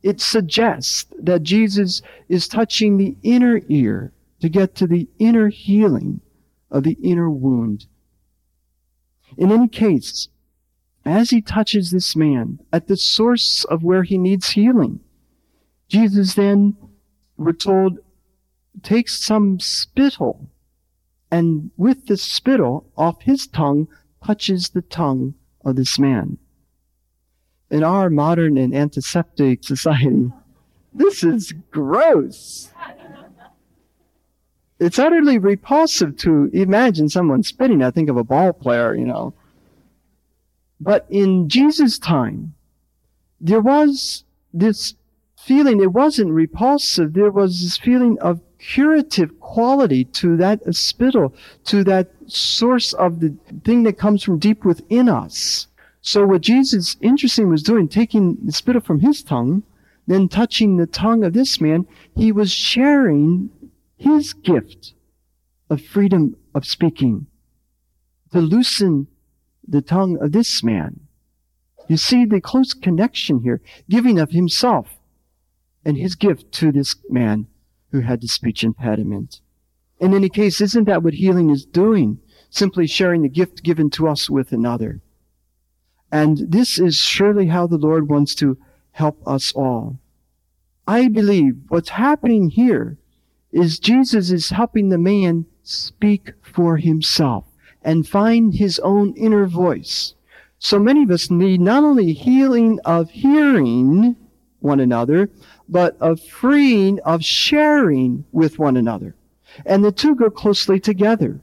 It 0.01 0.20
suggests 0.20 1.05
that 1.17 1.43
Jesus 1.43 2.01
is 2.27 2.50
touching 2.50 2.98
the 2.98 3.15
inner 3.24 3.62
ear 3.70 4.12
to 4.41 4.50
get 4.50 4.75
to 4.75 4.88
the 4.88 5.08
inner 5.20 5.48
healing 5.48 6.20
of 6.70 6.84
the 6.84 6.98
inner 7.01 7.29
wound. 7.29 7.86
In 9.37 9.51
any 9.51 9.67
case, 9.67 10.27
as 11.05 11.29
he 11.29 11.41
touches 11.41 11.91
this 11.91 12.15
man 12.15 12.59
at 12.71 12.87
the 12.87 12.97
source 12.97 13.65
of 13.65 13.83
where 13.83 14.03
he 14.03 14.17
needs 14.17 14.51
healing, 14.51 14.99
Jesus 15.87 16.35
then, 16.35 16.75
we're 17.37 17.53
told, 17.53 17.99
takes 18.81 19.23
some 19.23 19.59
spittle 19.59 20.49
and 21.33 21.71
with 21.77 22.05
the 22.05 22.15
spittle 22.15 22.85
off 22.95 23.23
his 23.23 23.47
tongue 23.47 23.87
touches 24.23 24.69
the 24.69 24.83
tongue 24.83 25.33
of 25.65 25.75
this 25.75 25.97
man. 25.97 26.37
In 27.71 27.83
our 27.83 28.11
modern 28.11 28.55
and 28.55 28.75
antiseptic 28.75 29.63
society, 29.63 30.31
this 30.93 31.23
is 31.23 31.51
gross. 31.71 32.71
It's 34.83 34.99
utterly 34.99 35.37
repulsive 35.37 36.17
to 36.17 36.49
imagine 36.53 37.09
someone 37.09 37.43
spitting. 37.43 37.81
I 37.81 37.91
think 37.91 38.09
of 38.09 38.17
a 38.17 38.23
ball 38.23 38.51
player, 38.53 38.93
you 38.93 39.05
know. 39.05 39.33
But 40.79 41.05
in 41.09 41.47
Jesus' 41.47 41.97
time, 41.97 42.53
there 43.39 43.61
was 43.61 44.25
this 44.53 44.95
feeling, 45.37 45.81
it 45.81 45.93
wasn't 45.93 46.31
repulsive, 46.31 47.13
there 47.13 47.31
was 47.31 47.61
this 47.61 47.77
feeling 47.77 48.19
of 48.19 48.41
curative 48.59 49.39
quality 49.39 50.05
to 50.05 50.37
that 50.37 50.61
spittle, 50.75 51.33
to 51.65 51.83
that 51.83 52.11
source 52.27 52.93
of 52.93 53.19
the 53.19 53.35
thing 53.63 53.83
that 53.83 53.97
comes 53.97 54.23
from 54.23 54.39
deep 54.39 54.65
within 54.65 55.09
us. 55.09 55.67
So 56.01 56.25
what 56.25 56.41
Jesus, 56.41 56.97
interesting, 57.01 57.49
was 57.49 57.63
doing, 57.63 57.87
taking 57.87 58.37
the 58.43 58.51
spittle 58.51 58.81
from 58.81 58.99
his 58.99 59.23
tongue, 59.23 59.63
then 60.07 60.27
touching 60.27 60.75
the 60.75 60.87
tongue 60.87 61.23
of 61.23 61.33
this 61.33 61.61
man, 61.61 61.87
he 62.15 62.33
was 62.33 62.51
sharing 62.51 63.49
his 64.03 64.33
gift 64.33 64.93
of 65.69 65.81
freedom 65.81 66.36
of 66.53 66.65
speaking 66.65 67.27
to 68.31 68.39
loosen 68.39 69.07
the 69.65 69.81
tongue 69.81 70.17
of 70.22 70.33
this 70.33 70.62
man. 70.62 71.00
You 71.88 71.95
see 71.95 72.25
the 72.25 72.41
close 72.41 72.74
connection 72.74 73.43
here, 73.43 73.62
giving 73.89 74.19
of 74.19 74.31
himself 74.31 75.00
and 75.86 75.98
his 75.98 76.15
gift 76.15 76.51
to 76.53 76.72
this 76.72 76.95
man 77.10 77.48
who 77.91 78.01
had 78.01 78.19
the 78.19 78.27
speech 78.27 78.63
impediment. 78.63 79.39
In 80.00 80.13
any 80.13 80.29
case, 80.29 80.60
isn't 80.60 80.86
that 80.86 81.01
what 81.01 81.13
healing 81.13 81.50
is 81.50 81.65
doing? 81.65 82.19
Simply 82.50 82.88
sharing 82.88 83.22
the 83.22 83.29
gift 83.29 83.63
given 83.63 83.89
to 83.91 84.10
us 84.10 84.29
with 84.29 84.51
another. 84.51 85.01
And 86.12 86.51
this 86.51 86.77
is 86.77 86.98
surely 86.98 87.48
how 87.48 87.67
the 87.67 87.77
Lord 87.77 88.10
wants 88.10 88.36
to 88.36 88.57
help 88.91 89.25
us 89.25 89.53
all. 89.53 90.00
I 90.86 91.07
believe 91.07 91.55
what's 91.69 91.89
happening 91.89 92.50
here 92.50 92.98
is 93.53 93.79
Jesus 93.79 94.31
is 94.31 94.50
helping 94.50 94.89
the 94.89 94.98
man 94.98 95.45
speak 95.62 96.33
for 96.41 96.77
himself 96.77 97.45
and 97.83 98.07
find 98.07 98.53
his 98.53 98.79
own 98.79 99.13
inner 99.15 99.45
voice. 99.45 100.15
So 100.60 100.79
many 100.79 101.03
of 101.03 101.12
us 101.12 101.29
need 101.29 101.62
not 101.62 101.83
only 101.83 102.13
healing 102.13 102.79
of 102.83 103.12
hearing 103.12 104.15
one 104.60 104.79
another, 104.79 105.29
but 105.69 105.98
of 106.00 106.22
freeing, 106.22 107.00
of 107.01 107.24
sharing 107.24 108.25
with 108.31 108.60
one 108.60 108.77
another. 108.77 109.15
And 109.65 109.83
the 109.83 109.91
two 109.91 110.15
go 110.15 110.29
closely 110.29 110.79
together. 110.79 111.39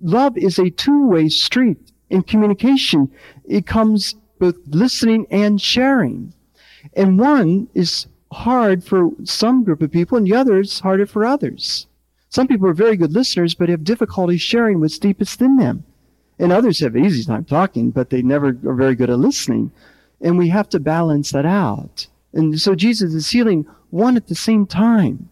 Love 0.00 0.36
is 0.36 0.58
a 0.58 0.70
two-way 0.70 1.28
street. 1.28 1.92
In 2.10 2.22
communication, 2.22 3.10
it 3.44 3.66
comes 3.66 4.14
both 4.38 4.56
listening 4.66 5.26
and 5.30 5.60
sharing. 5.60 6.34
And 6.94 7.18
one 7.18 7.68
is 7.74 8.06
hard 8.34 8.84
for 8.84 9.10
some 9.24 9.64
group 9.64 9.80
of 9.82 9.90
people 9.90 10.18
and 10.18 10.26
the 10.26 10.34
other 10.34 10.60
is 10.60 10.80
harder 10.80 11.06
for 11.06 11.24
others. 11.24 11.86
Some 12.28 12.48
people 12.48 12.66
are 12.66 12.74
very 12.74 12.96
good 12.96 13.12
listeners, 13.12 13.54
but 13.54 13.68
have 13.68 13.84
difficulty 13.84 14.36
sharing 14.36 14.80
what's 14.80 14.98
deepest 14.98 15.40
in 15.40 15.56
them. 15.56 15.84
And 16.38 16.50
others 16.50 16.80
have 16.80 16.96
an 16.96 17.04
easy 17.04 17.24
time 17.24 17.44
talking, 17.44 17.90
but 17.90 18.10
they 18.10 18.22
never 18.22 18.48
are 18.48 18.74
very 18.74 18.96
good 18.96 19.08
at 19.08 19.18
listening. 19.18 19.70
And 20.20 20.36
we 20.36 20.48
have 20.48 20.68
to 20.70 20.80
balance 20.80 21.30
that 21.30 21.46
out. 21.46 22.08
And 22.32 22.60
so 22.60 22.74
Jesus 22.74 23.14
is 23.14 23.30
healing 23.30 23.66
one 23.90 24.16
at 24.16 24.26
the 24.26 24.34
same 24.34 24.66
time, 24.66 25.28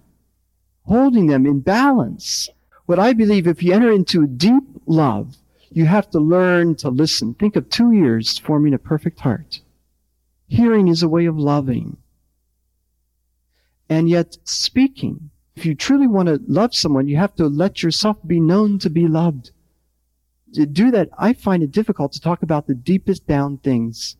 holding 0.86 1.26
them 1.26 1.44
in 1.44 1.60
balance. 1.60 2.48
What 2.86 3.00
I 3.00 3.12
believe, 3.12 3.48
if 3.48 3.62
you 3.62 3.72
enter 3.72 3.90
into 3.90 4.26
deep 4.28 4.62
love, 4.86 5.36
you 5.70 5.86
have 5.86 6.08
to 6.10 6.20
learn 6.20 6.76
to 6.76 6.90
listen. 6.90 7.34
Think 7.34 7.56
of 7.56 7.68
two 7.68 7.92
ears 7.92 8.38
forming 8.38 8.74
a 8.74 8.78
perfect 8.78 9.20
heart. 9.20 9.60
Hearing 10.46 10.86
is 10.86 11.02
a 11.02 11.08
way 11.08 11.26
of 11.26 11.36
loving. 11.38 11.96
And 13.92 14.08
yet 14.08 14.38
speaking. 14.44 15.28
If 15.54 15.66
you 15.66 15.74
truly 15.74 16.06
want 16.06 16.28
to 16.28 16.40
love 16.46 16.74
someone, 16.74 17.08
you 17.08 17.18
have 17.18 17.34
to 17.34 17.46
let 17.46 17.82
yourself 17.82 18.16
be 18.26 18.40
known 18.40 18.78
to 18.78 18.88
be 18.88 19.06
loved. 19.06 19.50
To 20.54 20.64
do 20.64 20.90
that, 20.92 21.10
I 21.18 21.34
find 21.34 21.62
it 21.62 21.72
difficult 21.72 22.12
to 22.12 22.20
talk 22.20 22.42
about 22.42 22.66
the 22.66 22.74
deepest 22.74 23.26
down 23.26 23.58
things. 23.58 24.16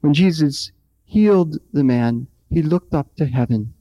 When 0.00 0.14
Jesus 0.14 0.72
healed 1.04 1.58
the 1.70 1.84
man, 1.84 2.28
he 2.48 2.62
looked 2.62 2.94
up 2.94 3.14
to 3.16 3.26
heaven. 3.26 3.74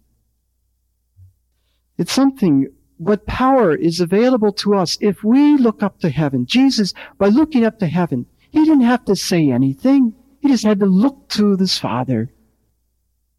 It's 1.98 2.12
something, 2.12 2.68
what 2.98 3.26
power 3.26 3.74
is 3.74 4.02
available 4.02 4.52
to 4.64 4.76
us 4.76 4.98
if 5.00 5.24
we 5.24 5.56
look 5.56 5.82
up 5.82 6.00
to 6.00 6.10
heaven. 6.10 6.46
Jesus, 6.46 6.94
by 7.18 7.30
looking 7.30 7.64
up 7.64 7.80
to 7.80 7.88
heaven, 7.88 8.26
he 8.52 8.66
didn't 8.66 8.82
have 8.82 9.06
to 9.06 9.16
say 9.16 9.50
anything. 9.50 10.16
He 10.42 10.50
just 10.50 10.66
had 10.66 10.82
to 10.82 10.86
look 10.86 11.30
to 11.30 11.56
his 11.56 11.80
Father. 11.80 12.30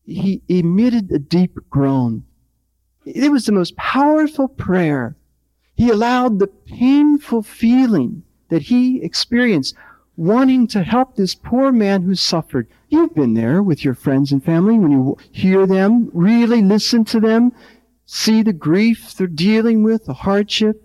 He 0.04 0.42
emitted 0.48 1.10
a 1.10 1.18
deep 1.18 1.58
groan. 1.70 2.24
It 3.04 3.30
was 3.30 3.46
the 3.46 3.52
most 3.52 3.76
powerful 3.76 4.48
prayer. 4.48 5.16
He 5.76 5.90
allowed 5.90 6.38
the 6.38 6.46
painful 6.46 7.42
feeling 7.42 8.22
that 8.48 8.62
he 8.62 9.02
experienced 9.02 9.74
wanting 10.16 10.66
to 10.68 10.82
help 10.82 11.16
this 11.16 11.34
poor 11.34 11.72
man 11.72 12.02
who 12.02 12.14
suffered. 12.14 12.68
You've 12.88 13.14
been 13.14 13.34
there 13.34 13.62
with 13.62 13.84
your 13.84 13.94
friends 13.94 14.30
and 14.30 14.44
family 14.44 14.78
when 14.78 14.92
you 14.92 15.16
hear 15.32 15.66
them, 15.66 16.10
really 16.12 16.62
listen 16.62 17.04
to 17.06 17.20
them, 17.20 17.52
see 18.06 18.42
the 18.42 18.52
grief 18.52 19.14
they're 19.14 19.26
dealing 19.26 19.82
with, 19.82 20.04
the 20.04 20.14
hardship. 20.14 20.82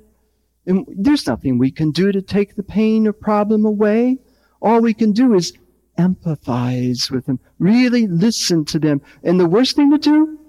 And 0.65 0.85
there's 0.87 1.27
nothing 1.27 1.57
we 1.57 1.71
can 1.71 1.91
do 1.91 2.11
to 2.11 2.21
take 2.21 2.55
the 2.55 2.63
pain 2.63 3.07
or 3.07 3.13
problem 3.13 3.65
away. 3.65 4.17
All 4.61 4.81
we 4.81 4.93
can 4.93 5.11
do 5.11 5.33
is 5.33 5.53
empathize 5.99 7.11
with 7.11 7.25
them, 7.25 7.39
really 7.59 8.07
listen 8.07 8.63
to 8.65 8.79
them. 8.79 9.01
And 9.23 9.39
the 9.39 9.49
worst 9.49 9.75
thing 9.75 9.91
to 9.91 9.97
do 9.97 10.39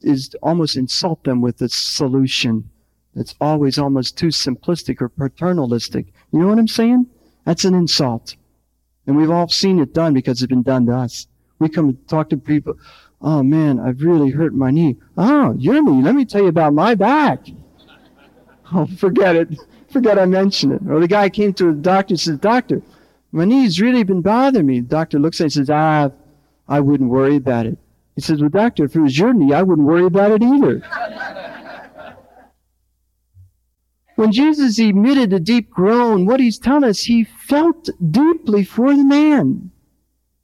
is 0.00 0.34
almost 0.42 0.76
insult 0.76 1.24
them 1.24 1.42
with 1.42 1.60
a 1.60 1.68
solution 1.68 2.70
that's 3.14 3.34
always 3.40 3.78
almost 3.78 4.16
too 4.16 4.28
simplistic 4.28 5.00
or 5.02 5.08
paternalistic. 5.10 6.06
You 6.32 6.38
know 6.38 6.46
what 6.46 6.58
I'm 6.58 6.68
saying? 6.68 7.06
That's 7.44 7.64
an 7.64 7.74
insult. 7.74 8.36
And 9.06 9.16
we've 9.16 9.30
all 9.30 9.48
seen 9.48 9.78
it 9.78 9.92
done 9.92 10.14
because 10.14 10.40
it's 10.40 10.48
been 10.48 10.62
done 10.62 10.86
to 10.86 10.96
us. 10.96 11.26
We 11.58 11.68
come 11.68 11.90
and 11.90 12.08
talk 12.08 12.30
to 12.30 12.36
people. 12.36 12.78
Oh 13.20 13.42
man, 13.42 13.78
I've 13.78 14.02
really 14.02 14.30
hurt 14.30 14.54
my 14.54 14.70
knee. 14.70 14.96
Oh, 15.18 15.54
your 15.58 15.82
knee. 15.82 16.02
Let 16.02 16.14
me 16.14 16.24
tell 16.24 16.42
you 16.42 16.48
about 16.48 16.74
my 16.74 16.94
back. 16.94 17.46
Oh, 18.72 18.86
forget 18.86 19.34
it. 19.34 19.48
Forget 19.92 20.16
I 20.16 20.26
mentioned 20.26 20.74
it. 20.74 20.82
Or 20.88 21.00
the 21.00 21.08
guy 21.08 21.28
came 21.28 21.52
to 21.54 21.72
the 21.74 21.80
doctor 21.80 22.12
and 22.12 22.20
says, 22.20 22.38
Doctor, 22.38 22.80
my 23.32 23.44
knee's 23.44 23.80
really 23.80 24.02
been 24.02 24.22
bothering 24.22 24.66
me. 24.66 24.80
The 24.80 24.88
doctor 24.88 25.18
looks 25.18 25.40
at 25.40 25.44
it 25.44 25.56
and 25.56 25.66
says, 25.66 25.70
Ah, 25.70 26.10
I 26.68 26.80
wouldn't 26.80 27.10
worry 27.10 27.36
about 27.36 27.66
it. 27.66 27.78
He 28.14 28.20
says, 28.20 28.40
Well, 28.40 28.50
doctor, 28.50 28.84
if 28.84 28.96
it 28.96 29.00
was 29.00 29.18
your 29.18 29.32
knee, 29.32 29.52
I 29.52 29.62
wouldn't 29.62 29.86
worry 29.86 30.04
about 30.04 30.32
it 30.32 30.42
either. 30.42 30.82
When 34.20 34.32
Jesus 34.32 34.78
emitted 34.78 35.32
a 35.32 35.40
deep 35.40 35.70
groan, 35.70 36.26
what 36.26 36.40
he's 36.40 36.58
telling 36.58 36.84
us, 36.84 37.04
he 37.04 37.24
felt 37.24 37.88
deeply 38.10 38.64
for 38.64 38.94
the 38.94 39.02
man. 39.02 39.70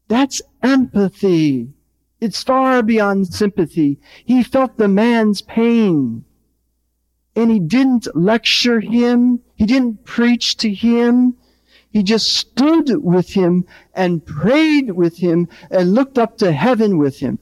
That's 0.09 0.41
empathy. 0.63 1.75
It's 2.19 2.43
far 2.43 2.83
beyond 2.83 3.35
sympathy. 3.35 4.01
He 4.25 4.43
felt 4.43 4.79
the 4.79 4.89
man's 4.89 5.43
pain. 5.43 6.25
And 7.35 7.51
he 7.51 7.59
didn't 7.59 8.09
lecture 8.17 8.81
him. 8.81 9.41
He 9.57 9.67
didn't 9.67 10.07
preach 10.07 10.57
to 10.57 10.73
him. 10.73 11.37
He 11.97 12.03
just 12.03 12.31
stood 12.31 13.03
with 13.03 13.31
him 13.31 13.65
and 13.95 14.27
prayed 14.27 14.91
with 14.91 15.17
him 15.17 15.49
and 15.71 15.95
looked 15.95 16.19
up 16.19 16.37
to 16.37 16.53
heaven 16.53 16.99
with 16.99 17.21
him. 17.21 17.39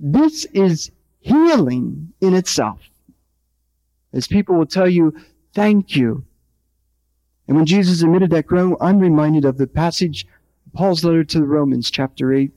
This 0.00 0.44
is 0.46 0.90
healing 1.20 2.12
in 2.20 2.34
itself. 2.34 2.80
As 4.12 4.26
people 4.26 4.56
will 4.56 4.66
tell 4.66 4.88
you, 4.88 5.14
thank 5.54 5.94
you. 5.94 6.24
And 7.46 7.56
when 7.56 7.64
Jesus 7.64 8.02
emitted 8.02 8.30
that 8.30 8.48
groan, 8.48 8.74
I'm 8.80 8.98
reminded 8.98 9.44
of 9.44 9.56
the 9.56 9.68
passage, 9.68 10.26
Paul's 10.72 11.04
letter 11.04 11.22
to 11.22 11.38
the 11.38 11.46
Romans, 11.46 11.92
chapter 11.92 12.34
8, 12.34 12.50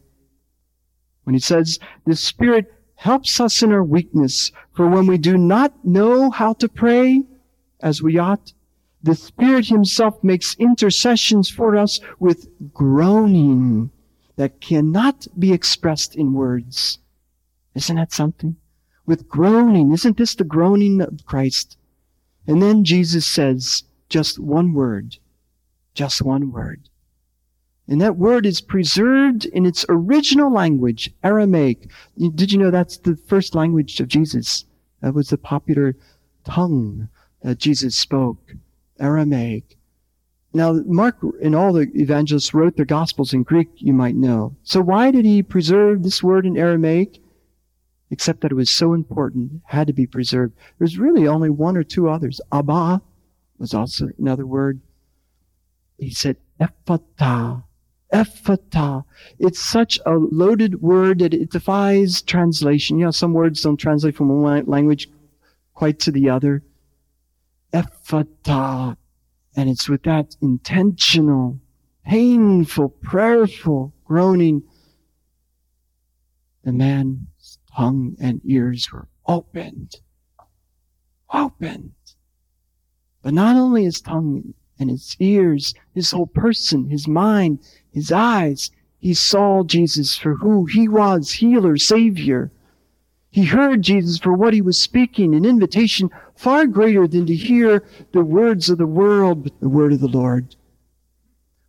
when 1.25 1.36
he 1.36 1.39
says, 1.39 1.77
the 2.07 2.15
Spirit 2.15 2.73
helps 2.95 3.39
us 3.39 3.62
in 3.62 3.71
our 3.71 3.83
weakness, 3.83 4.51
for 4.73 4.88
when 4.88 5.05
we 5.05 5.19
do 5.19 5.38
not 5.38 5.86
know 5.86 6.31
how 6.31 6.53
to 6.53 6.67
pray 6.67 7.21
as 7.81 8.01
we 8.01 8.17
ought, 8.17 8.53
the 9.03 9.15
Spirit 9.15 9.67
Himself 9.67 10.23
makes 10.23 10.55
intercessions 10.55 11.49
for 11.49 11.77
us 11.77 11.99
with 12.19 12.47
groaning 12.73 13.91
that 14.36 14.62
cannot 14.62 15.27
be 15.38 15.53
expressed 15.53 16.15
in 16.15 16.33
words. 16.33 16.99
Isn't 17.75 17.95
that 17.95 18.12
something? 18.12 18.57
with 19.07 19.27
groaning. 19.27 19.93
Isn't 19.93 20.17
this 20.17 20.36
the 20.36 20.43
groaning 20.43 21.01
of 21.01 21.25
Christ? 21.25 21.77
And 22.45 22.62
then 22.62 22.83
Jesus 22.83 23.25
says 23.25 23.83
just 24.10 24.38
one 24.38 24.73
word, 24.73 25.17
just 25.95 26.21
one 26.21 26.51
word. 26.51 26.89
And 27.88 28.01
that 28.01 28.17
word 28.17 28.45
is 28.45 28.60
preserved 28.60 29.45
in 29.45 29.65
its 29.65 29.86
original 29.88 30.51
language, 30.51 31.10
Aramaic. 31.23 31.89
Did 32.17 32.51
you 32.51 32.60
know 32.60 32.69
that's 32.69 32.97
the 32.97 33.15
first 33.15 33.55
language 33.55 33.99
of 34.01 34.10
Jesus? 34.10 34.65
That 35.01 35.13
was 35.13 35.29
the 35.29 35.38
popular 35.38 35.95
tongue 36.43 37.07
that 37.43 37.60
Jesus 37.60 37.95
spoke, 37.95 38.55
Aramaic. 38.99 39.77
Now, 40.53 40.73
Mark 40.86 41.17
and 41.41 41.55
all 41.55 41.73
the 41.73 41.89
evangelists 41.93 42.53
wrote 42.53 42.77
their 42.77 42.86
gospels 42.86 43.33
in 43.33 43.43
Greek, 43.43 43.69
you 43.75 43.93
might 43.93 44.15
know. 44.15 44.55
So 44.63 44.81
why 44.81 45.12
did 45.12 45.25
he 45.25 45.43
preserve 45.43 46.03
this 46.03 46.23
word 46.23 46.45
in 46.45 46.57
Aramaic? 46.57 47.19
except 48.10 48.41
that 48.41 48.51
it 48.51 48.55
was 48.55 48.69
so 48.69 48.93
important, 48.93 49.62
had 49.65 49.88
to 49.88 49.93
be 49.93 50.07
preserved. 50.07 50.53
There's 50.77 50.97
really 50.97 51.27
only 51.27 51.49
one 51.49 51.75
or 51.75 51.83
two 51.83 52.10
others. 52.10 52.39
Abba 52.51 53.01
was 53.57 53.73
also 53.73 54.10
another 54.17 54.45
word. 54.45 54.81
He 55.97 56.12
said 56.12 56.38
ephata. 56.60 57.63
Ephata. 58.13 59.03
It's 59.39 59.60
such 59.60 59.99
a 60.05 60.13
loaded 60.13 60.81
word 60.81 61.19
that 61.19 61.33
it 61.33 61.51
defies 61.51 62.21
translation. 62.21 62.99
You 62.99 63.05
know, 63.05 63.12
some 63.12 63.33
words 63.33 63.62
don't 63.62 63.77
translate 63.77 64.15
from 64.15 64.41
one 64.41 64.65
language 64.65 65.10
quite 65.73 65.99
to 66.01 66.12
the 66.12 66.29
other. 66.29 66.63
Ephata. 67.73 68.97
And 69.56 69.69
it's 69.69 69.89
with 69.89 70.03
that 70.03 70.36
intentional, 70.41 71.60
painful, 72.06 72.89
prayerful 72.89 73.93
groaning. 74.06 74.63
The 76.63 76.73
man's 76.73 77.60
tongue 77.75 78.15
and 78.19 78.41
ears 78.45 78.91
were 78.91 79.08
opened. 79.25 79.95
Opened. 81.34 81.93
But 83.21 83.34
not 83.34 83.56
only 83.56 83.84
his 83.84 83.99
tongue 83.99 84.53
and 84.80 84.89
his 84.89 85.15
ears, 85.19 85.73
his 85.93 86.12
whole 86.12 86.27
person, 86.27 86.89
his 86.89 87.08
mind, 87.08 87.60
his 87.91 88.12
eyes, 88.12 88.71
he 88.99 89.13
saw 89.13 89.63
Jesus 89.63 90.17
for 90.17 90.36
who 90.36 90.65
he 90.65 90.88
was, 90.88 91.32
healer, 91.32 91.77
savior. 91.77 92.51
He 93.30 93.45
heard 93.45 93.82
Jesus 93.82 94.17
for 94.17 94.34
what 94.34 94.53
he 94.53 94.62
was 94.62 94.82
speaking, 94.82 95.36
an 95.36 95.45
invitation 95.45 96.10
far 96.38 96.67
greater 96.67 97.08
than 97.08 97.26
to 97.26 97.36
hear 97.36 97.84
the 98.13 98.23
words 98.23 98.69
of 98.69 98.78
the 98.78 98.88
world, 98.88 99.43
but 99.43 99.60
the 99.60 99.69
word 99.69 99.91
of 99.91 100.00
the 100.00 100.08
Lord. 100.08 100.56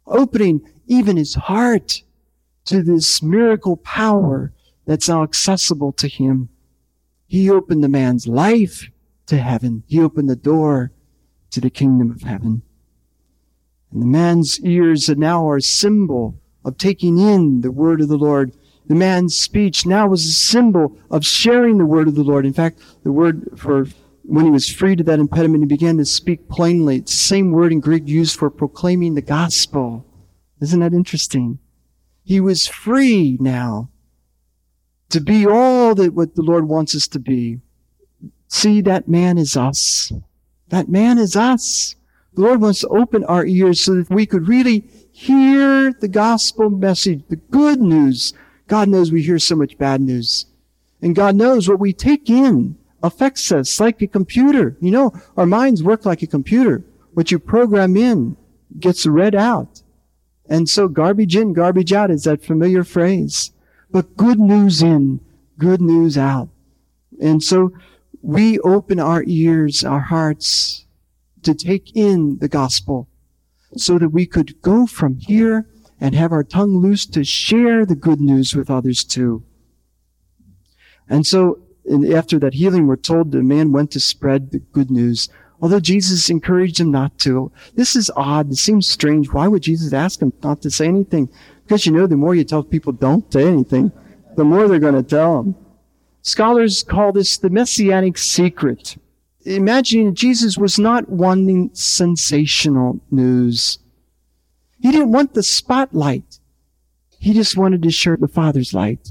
Opening 0.07 0.61
even 0.87 1.17
his 1.17 1.35
heart 1.35 2.03
to 2.67 2.83
this 2.83 3.23
miracle 3.23 3.77
power 3.79 4.53
that's 4.87 5.09
now 5.09 5.23
accessible 5.23 5.93
to 5.93 6.09
him. 6.09 6.49
He 7.27 7.51
opened 7.51 7.83
the 7.83 7.89
man's 7.89 8.27
life 8.27 8.91
to 9.27 9.39
heaven. 9.39 9.83
He 9.87 10.01
opened 10.01 10.31
the 10.31 10.37
door 10.37 10.93
to 11.51 11.61
the 11.61 11.71
kingdom 11.71 12.11
of 12.11 12.23
heaven. 12.23 12.63
And 13.91 14.03
the 14.03 14.07
man's 14.07 14.61
ears 14.61 15.09
now 15.09 15.49
are 15.49 15.57
a 15.57 15.63
symbol 15.63 16.41
of 16.65 16.77
taking 16.77 17.19
in 17.19 17.63
the 17.63 17.71
word 17.71 18.01
of 18.01 18.09
the 18.09 18.19
Lord. 18.19 18.55
The 18.87 18.95
man's 18.95 19.39
speech 19.39 19.87
now 19.87 20.09
was 20.09 20.27
a 20.27 20.33
symbol 20.33 20.99
of 21.11 21.25
sharing 21.25 21.79
the 21.79 21.87
word 21.87 22.09
of 22.09 22.15
the 22.15 22.23
Lord. 22.23 22.45
In 22.47 22.53
fact, 22.53 22.81
the 23.03 23.13
word 23.13 23.59
for 23.59 23.87
when 24.29 24.45
he 24.45 24.51
was 24.51 24.69
freed 24.69 25.01
of 25.01 25.07
that 25.07 25.19
impediment, 25.19 25.63
he 25.63 25.67
began 25.67 25.97
to 25.97 26.05
speak 26.05 26.51
plainly. 26.51 26.97
It's 26.97 27.13
the 27.13 27.19
same 27.19 27.51
word 27.51 27.73
in 27.73 27.81
Greek 27.81 28.07
used 28.07 28.39
for 28.39 28.51
proclaiming 28.51 29.15
the 29.15 29.23
gospel. 29.23 30.05
Isn't 30.61 30.81
that 30.81 30.93
interesting? 30.93 31.59
He 32.25 32.39
was 32.39 32.67
free 32.67 33.39
now 33.41 33.89
to 35.09 35.21
be 35.21 35.47
all 35.47 35.95
that 35.95 36.13
what 36.13 36.35
the 36.35 36.43
Lord 36.43 36.69
wants 36.69 36.95
us 36.95 37.09
to 37.09 37.19
be. 37.19 37.61
See, 38.49 38.83
that 38.83 39.09
man 39.09 39.39
is 39.39 39.57
us. 39.57 40.13
That 40.69 40.91
man 40.91 41.17
is 41.17 41.35
us. 41.35 41.97
The 42.35 42.43
Lord 42.43 42.61
wants 42.61 42.81
to 42.81 42.89
open 42.89 43.25
our 43.25 43.47
ears 43.47 43.83
so 43.83 43.95
that 43.95 44.11
we 44.11 44.27
could 44.27 44.47
really 44.47 44.81
hear 45.11 45.91
the 45.95 46.09
gospel 46.09 46.69
message, 46.69 47.23
the 47.31 47.37
good 47.37 47.81
news. 47.81 48.35
God 48.67 48.91
knows 48.91 49.11
we 49.11 49.23
hear 49.23 49.39
so 49.39 49.57
much 49.57 49.79
bad 49.79 50.03
news. 50.03 50.45
And 51.01 51.17
God 51.17 51.35
knows 51.35 51.67
what 51.67 51.81
we 51.81 51.95
take 51.95 52.29
in 52.29 52.78
affects 53.03 53.53
us 53.53 53.81
like 53.81 54.03
a 54.03 54.07
computer. 54.07 54.77
You 54.81 54.91
know, 54.91 55.13
our 55.37 55.47
minds 55.47 55.83
work 55.83 56.05
like 56.05 56.23
a 56.23 56.27
computer. 56.27 56.85
What 57.15 57.31
you 57.31 57.39
program 57.39 57.97
in 57.97 58.37
gets 58.79 59.07
read 59.07 59.35
out. 59.35 59.83
And 60.49 60.69
so 60.69 60.89
garbage 60.89 61.37
in, 61.37 61.53
garbage 61.53 61.93
out 61.93 62.11
is 62.11 62.25
that 62.25 62.43
familiar 62.43 62.85
phrase 62.85 63.53
but 63.91 64.17
good 64.17 64.39
news 64.39 64.83
in, 64.83 65.21
good 65.59 65.81
news 65.81 66.19
out. 66.19 66.49
And 67.21 67.43
so 67.43 67.73
we 68.23 68.59
open 68.61 69.01
our 69.01 69.25
ears, 69.27 69.85
our 69.85 70.01
hearts 70.01 70.87
to 71.43 71.55
take 71.55 71.97
in 71.97 72.39
the 72.39 72.49
gospel 72.49 73.09
so 73.77 73.99
that 73.99 74.11
we 74.11 74.27
could 74.27 74.61
go 74.61 74.87
from 74.87 75.17
here 75.17 75.69
and 76.01 76.15
have 76.15 76.33
our 76.33 76.45
tongue 76.45 76.79
loose 76.79 77.07
to 77.07 77.25
share 77.25 77.85
the 77.85 77.97
good 77.97 78.21
news 78.21 78.55
with 78.55 78.71
others 78.71 79.05
too. 79.05 79.45
And 81.09 81.27
so 81.27 81.61
and 81.89 82.13
after 82.13 82.39
that 82.39 82.55
healing, 82.55 82.87
we're 82.87 82.97
told 82.97 83.33
the 83.33 83.43
man 83.43 83.73
went 83.73 83.91
to 83.93 84.01
spread 84.01 84.51
the 84.51 84.59
good 84.59 84.91
news. 84.91 85.29
Although 85.61 85.81
Jesus 85.81 86.31
encouraged 86.31 86.79
him 86.79 86.91
not 86.91 87.19
to. 87.21 87.51
This 87.75 87.97
is 87.97 88.11
odd. 88.15 88.51
It 88.53 88.57
seems 88.57 88.87
strange. 88.87 89.33
Why 89.33 89.49
would 89.49 89.63
Jesus 89.63 89.93
ask 89.93 90.23
him 90.23 90.33
not 90.43 90.63
to 90.63 90.71
say 90.71 90.87
anything? 90.87 91.29
Because 91.65 91.85
you 91.85 91.93
know, 91.93 92.07
the 92.07 92.17
more 92.17 92.35
you 92.35 92.45
tell 92.45 92.63
people 92.63 92.93
don't 92.93 93.31
say 93.33 93.47
anything, 93.47 93.91
the 94.37 94.45
more 94.45 94.69
they're 94.69 94.79
going 94.79 94.95
to 94.95 95.03
tell 95.03 95.43
them. 95.43 95.57
Scholars 96.23 96.85
call 96.85 97.13
this 97.13 97.39
the 97.39 97.51
messianic 97.51 98.19
secret. 98.19 98.97
Imagining 99.45 100.15
Jesus 100.15 100.59
was 100.59 100.79
not 100.79 101.09
wanting 101.09 101.71
sensational 101.73 103.01
news. 103.11 103.79
He 104.81 104.93
didn't 104.93 105.13
want 105.13 105.35
the 105.35 105.43
spotlight. 105.43 106.39
He 107.19 107.33
just 107.33 107.57
wanted 107.57 107.83
to 107.83 107.91
share 107.91 108.17
the 108.17 108.29
Father's 108.29 108.73
light. 108.73 109.11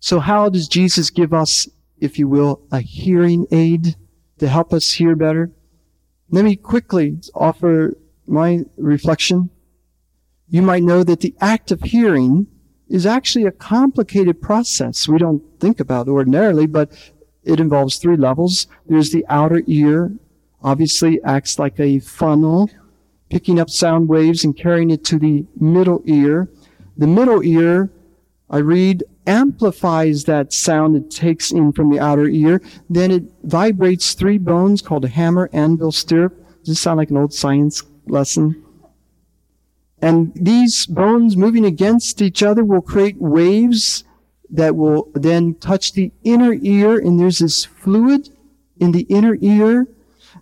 So 0.00 0.20
how 0.20 0.48
does 0.48 0.68
Jesus 0.68 1.10
give 1.10 1.32
us, 1.32 1.68
if 2.00 2.18
you 2.18 2.28
will, 2.28 2.62
a 2.70 2.80
hearing 2.80 3.46
aid 3.50 3.96
to 4.38 4.48
help 4.48 4.72
us 4.72 4.92
hear 4.92 5.16
better? 5.16 5.50
Let 6.30 6.44
me 6.44 6.56
quickly 6.56 7.18
offer 7.34 7.96
my 8.26 8.64
reflection 8.76 9.50
you 10.50 10.62
might 10.62 10.82
know 10.82 11.04
that 11.04 11.20
the 11.20 11.34
act 11.40 11.70
of 11.70 11.82
hearing 11.82 12.46
is 12.88 13.04
actually 13.04 13.44
a 13.44 13.52
complicated 13.52 14.40
process 14.40 15.06
we 15.06 15.18
don't 15.18 15.42
think 15.60 15.78
about 15.78 16.08
ordinarily, 16.08 16.66
but 16.66 16.90
it 17.44 17.60
involves 17.60 17.98
three 17.98 18.16
levels. 18.16 18.66
There's 18.86 19.12
the 19.12 19.26
outer 19.28 19.62
ear, 19.66 20.12
obviously 20.62 21.22
acts 21.22 21.58
like 21.58 21.78
a 21.78 21.98
funnel, 21.98 22.70
picking 23.28 23.60
up 23.60 23.68
sound 23.68 24.08
waves 24.08 24.42
and 24.42 24.56
carrying 24.56 24.90
it 24.90 25.04
to 25.04 25.18
the 25.18 25.44
middle 25.60 26.02
ear. 26.06 26.48
The 26.96 27.06
middle 27.06 27.44
ear, 27.44 27.90
I 28.48 28.58
read, 28.58 29.04
amplifies 29.28 30.24
that 30.24 30.52
sound 30.52 30.96
it 30.96 31.10
takes 31.10 31.52
in 31.52 31.70
from 31.72 31.90
the 31.90 32.00
outer 32.00 32.26
ear. 32.26 32.60
Then 32.88 33.10
it 33.10 33.24
vibrates 33.44 34.14
three 34.14 34.38
bones 34.38 34.80
called 34.82 35.04
a 35.04 35.08
hammer, 35.08 35.50
anvil, 35.52 35.92
stirrup. 35.92 36.34
Does 36.60 36.68
this 36.68 36.80
sound 36.80 36.96
like 36.96 37.10
an 37.10 37.18
old 37.18 37.34
science 37.34 37.82
lesson? 38.06 38.64
And 40.00 40.32
these 40.34 40.86
bones 40.86 41.36
moving 41.36 41.66
against 41.66 42.22
each 42.22 42.42
other 42.42 42.64
will 42.64 42.80
create 42.80 43.20
waves 43.20 44.04
that 44.50 44.74
will 44.74 45.10
then 45.14 45.54
touch 45.56 45.92
the 45.92 46.10
inner 46.24 46.54
ear. 46.54 46.98
And 46.98 47.20
there's 47.20 47.40
this 47.40 47.66
fluid 47.66 48.30
in 48.80 48.92
the 48.92 49.02
inner 49.02 49.36
ear 49.40 49.86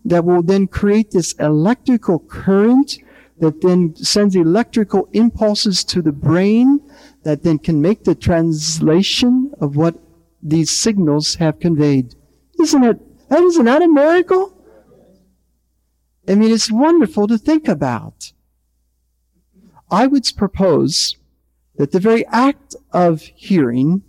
that 0.04 0.24
will 0.24 0.42
then 0.42 0.68
create 0.68 1.10
this 1.10 1.32
electrical 1.34 2.20
current 2.20 2.98
that 3.38 3.60
then 3.60 3.96
sends 3.96 4.36
electrical 4.36 5.08
impulses 5.12 5.82
to 5.84 6.00
the 6.00 6.12
brain 6.12 6.80
that 7.26 7.42
then 7.42 7.58
can 7.58 7.82
make 7.82 8.04
the 8.04 8.14
translation 8.14 9.50
of 9.60 9.74
what 9.74 9.96
these 10.40 10.70
signals 10.70 11.34
have 11.34 11.58
conveyed. 11.58 12.14
Isn't 12.60 12.84
it, 12.84 13.28
that 13.28 13.40
isn't 13.40 13.64
that 13.64 13.82
a 13.82 13.88
miracle? 13.88 14.56
I 16.28 16.36
mean, 16.36 16.52
it's 16.52 16.70
wonderful 16.70 17.26
to 17.26 17.36
think 17.36 17.66
about. 17.66 18.32
I 19.90 20.06
would 20.06 20.24
propose 20.36 21.16
that 21.74 21.90
the 21.90 21.98
very 21.98 22.24
act 22.26 22.76
of 22.92 23.22
hearing, 23.22 24.04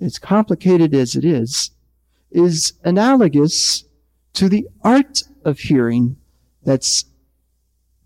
as 0.00 0.20
complicated 0.20 0.94
as 0.94 1.16
it 1.16 1.24
is, 1.24 1.72
is 2.30 2.74
analogous 2.84 3.82
to 4.34 4.48
the 4.48 4.68
art 4.84 5.24
of 5.44 5.58
hearing 5.58 6.16
that's 6.62 7.06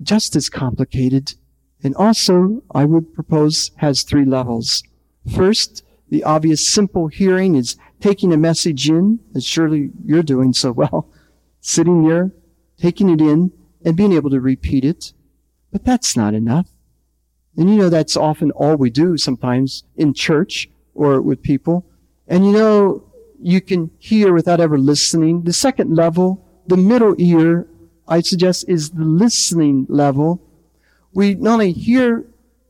just 0.00 0.34
as 0.34 0.48
complicated 0.48 1.34
and 1.82 1.94
also, 1.96 2.62
I 2.72 2.84
would 2.84 3.12
propose, 3.12 3.70
has 3.76 4.02
three 4.02 4.24
levels. 4.24 4.82
First, 5.34 5.84
the 6.08 6.24
obvious 6.24 6.66
simple 6.66 7.08
hearing 7.08 7.54
is 7.54 7.76
taking 8.00 8.32
a 8.32 8.36
message 8.36 8.88
in, 8.88 9.18
as 9.34 9.44
surely 9.44 9.90
you're 10.04 10.22
doing 10.22 10.52
so 10.52 10.72
well, 10.72 11.08
sitting 11.60 12.06
there, 12.06 12.32
taking 12.78 13.08
it 13.08 13.20
in, 13.20 13.52
and 13.84 13.96
being 13.96 14.12
able 14.12 14.30
to 14.30 14.40
repeat 14.40 14.84
it. 14.84 15.12
But 15.72 15.84
that's 15.84 16.16
not 16.16 16.34
enough. 16.34 16.68
And 17.56 17.68
you 17.68 17.76
know, 17.76 17.88
that's 17.88 18.16
often 18.16 18.50
all 18.52 18.76
we 18.76 18.90
do 18.90 19.16
sometimes 19.16 19.84
in 19.96 20.14
church 20.14 20.68
or 20.94 21.20
with 21.20 21.42
people. 21.42 21.86
And 22.26 22.46
you 22.46 22.52
know, 22.52 23.04
you 23.40 23.60
can 23.60 23.90
hear 23.98 24.32
without 24.32 24.60
ever 24.60 24.78
listening. 24.78 25.42
The 25.42 25.52
second 25.52 25.94
level, 25.94 26.46
the 26.66 26.76
middle 26.76 27.14
ear, 27.18 27.66
I 28.06 28.20
suggest 28.20 28.68
is 28.68 28.90
the 28.90 29.04
listening 29.04 29.86
level. 29.88 30.40
We 31.12 31.34
not 31.34 31.54
only 31.54 31.72
hear, 31.72 32.24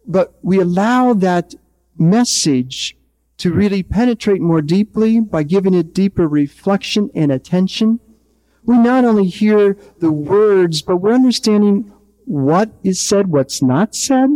but 0.07 0.35
we 0.43 0.61
allow 0.61 1.15
that 1.15 1.55
message 1.99 2.97
to 3.39 3.53
really 3.53 3.83
penetrate 3.83 4.41
more 4.41 4.63
deeply 4.63 5.21
by 5.21 5.43
giving 5.43 5.75
it 5.75 5.95
deeper 5.95 6.29
reflection 6.29 7.11
and 7.15 7.33
attention. 7.33 8.01
We 8.65 8.79
not 8.79 9.05
only 9.05 9.27
hear 9.27 9.77
the 9.99 10.13
words, 10.13 10.83
but 10.83 10.99
we're 10.99 11.13
understanding 11.13 11.93
what 12.25 12.71
is 12.85 13.01
said, 13.01 13.29
what's 13.29 13.63
not 13.63 13.95
said, 13.95 14.31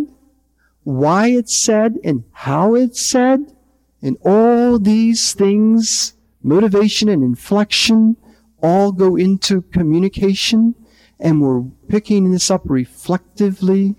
why 0.82 1.28
it's 1.28 1.56
said, 1.56 1.98
and 2.02 2.24
how 2.32 2.74
it's 2.74 3.04
said. 3.04 3.54
And 4.02 4.16
all 4.24 4.78
these 4.78 5.32
things, 5.32 6.14
motivation 6.42 7.08
and 7.08 7.22
inflection, 7.22 8.16
all 8.62 8.92
go 8.92 9.16
into 9.16 9.62
communication. 9.62 10.74
And 11.18 11.40
we're 11.40 11.62
picking 11.88 12.30
this 12.30 12.50
up 12.50 12.62
reflectively 12.64 13.96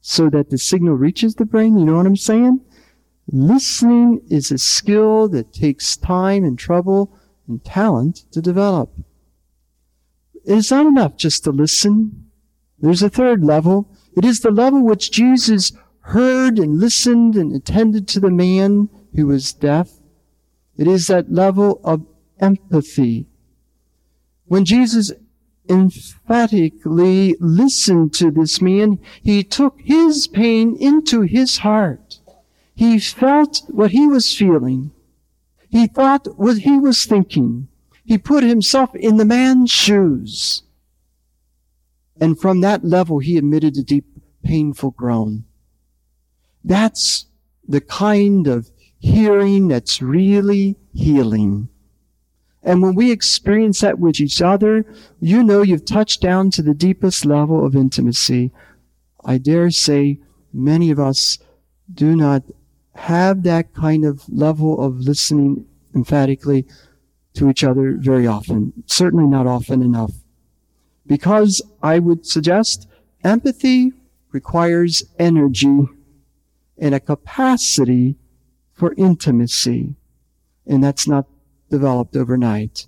so 0.00 0.30
that 0.30 0.50
the 0.50 0.58
signal 0.58 0.94
reaches 0.94 1.34
the 1.34 1.44
brain. 1.44 1.78
You 1.78 1.84
know 1.84 1.96
what 1.96 2.06
I'm 2.06 2.16
saying? 2.16 2.60
Listening 3.30 4.20
is 4.28 4.50
a 4.50 4.58
skill 4.58 5.28
that 5.28 5.52
takes 5.52 5.96
time 5.96 6.44
and 6.44 6.58
trouble 6.58 7.16
and 7.48 7.64
talent 7.64 8.24
to 8.32 8.40
develop. 8.40 8.92
It 10.44 10.58
is 10.58 10.70
not 10.70 10.86
enough 10.86 11.16
just 11.16 11.44
to 11.44 11.50
listen 11.50 12.24
there's 12.84 13.02
a 13.02 13.08
third 13.08 13.42
level. 13.42 13.88
It 14.14 14.26
is 14.26 14.40
the 14.40 14.50
level 14.50 14.84
which 14.84 15.10
Jesus 15.10 15.72
heard 16.00 16.58
and 16.58 16.78
listened 16.78 17.34
and 17.34 17.54
attended 17.56 18.06
to 18.08 18.20
the 18.20 18.30
man 18.30 18.90
who 19.14 19.26
was 19.28 19.54
deaf. 19.54 19.90
It 20.76 20.86
is 20.86 21.06
that 21.06 21.32
level 21.32 21.80
of 21.82 22.04
empathy. 22.40 23.26
When 24.44 24.66
Jesus 24.66 25.12
emphatically 25.68 27.36
listened 27.40 28.14
to 28.14 28.30
this 28.30 28.60
man, 28.60 28.98
he 29.22 29.42
took 29.42 29.80
his 29.80 30.26
pain 30.26 30.76
into 30.76 31.22
his 31.22 31.58
heart. 31.58 32.18
He 32.74 32.98
felt 32.98 33.62
what 33.68 33.92
he 33.92 34.06
was 34.06 34.36
feeling. 34.36 34.90
He 35.68 35.86
thought 35.86 36.38
what 36.38 36.58
he 36.58 36.78
was 36.78 37.04
thinking. 37.04 37.68
He 38.04 38.18
put 38.18 38.44
himself 38.44 38.94
in 38.94 39.16
the 39.16 39.24
man's 39.24 39.70
shoes. 39.70 40.62
And 42.20 42.38
from 42.38 42.60
that 42.60 42.84
level, 42.84 43.18
he 43.18 43.36
emitted 43.36 43.76
a 43.76 43.82
deep, 43.82 44.06
painful 44.42 44.92
groan. 44.92 45.44
That's 46.62 47.26
the 47.66 47.80
kind 47.80 48.46
of 48.46 48.70
hearing 48.98 49.68
that's 49.68 50.00
really 50.00 50.76
healing. 50.92 51.68
And 52.64 52.80
when 52.80 52.94
we 52.94 53.10
experience 53.10 53.80
that 53.80 53.98
with 53.98 54.20
each 54.20 54.40
other, 54.40 54.86
you 55.20 55.42
know 55.42 55.60
you've 55.60 55.84
touched 55.84 56.22
down 56.22 56.50
to 56.52 56.62
the 56.62 56.74
deepest 56.74 57.26
level 57.26 57.64
of 57.64 57.76
intimacy. 57.76 58.50
I 59.24 59.38
dare 59.38 59.70
say 59.70 60.18
many 60.52 60.90
of 60.90 60.98
us 60.98 61.38
do 61.92 62.16
not 62.16 62.42
have 62.94 63.42
that 63.42 63.74
kind 63.74 64.04
of 64.04 64.26
level 64.28 64.80
of 64.80 65.00
listening 65.00 65.66
emphatically 65.94 66.66
to 67.34 67.50
each 67.50 67.62
other 67.62 67.96
very 67.98 68.26
often. 68.26 68.72
Certainly 68.86 69.26
not 69.26 69.46
often 69.46 69.82
enough. 69.82 70.12
Because 71.06 71.60
I 71.82 71.98
would 71.98 72.24
suggest 72.24 72.88
empathy 73.22 73.92
requires 74.32 75.04
energy 75.18 75.86
and 76.78 76.94
a 76.94 77.00
capacity 77.00 78.16
for 78.72 78.94
intimacy. 78.96 79.94
And 80.66 80.82
that's 80.82 81.06
not 81.06 81.26
developed 81.74 82.16
overnight. 82.16 82.86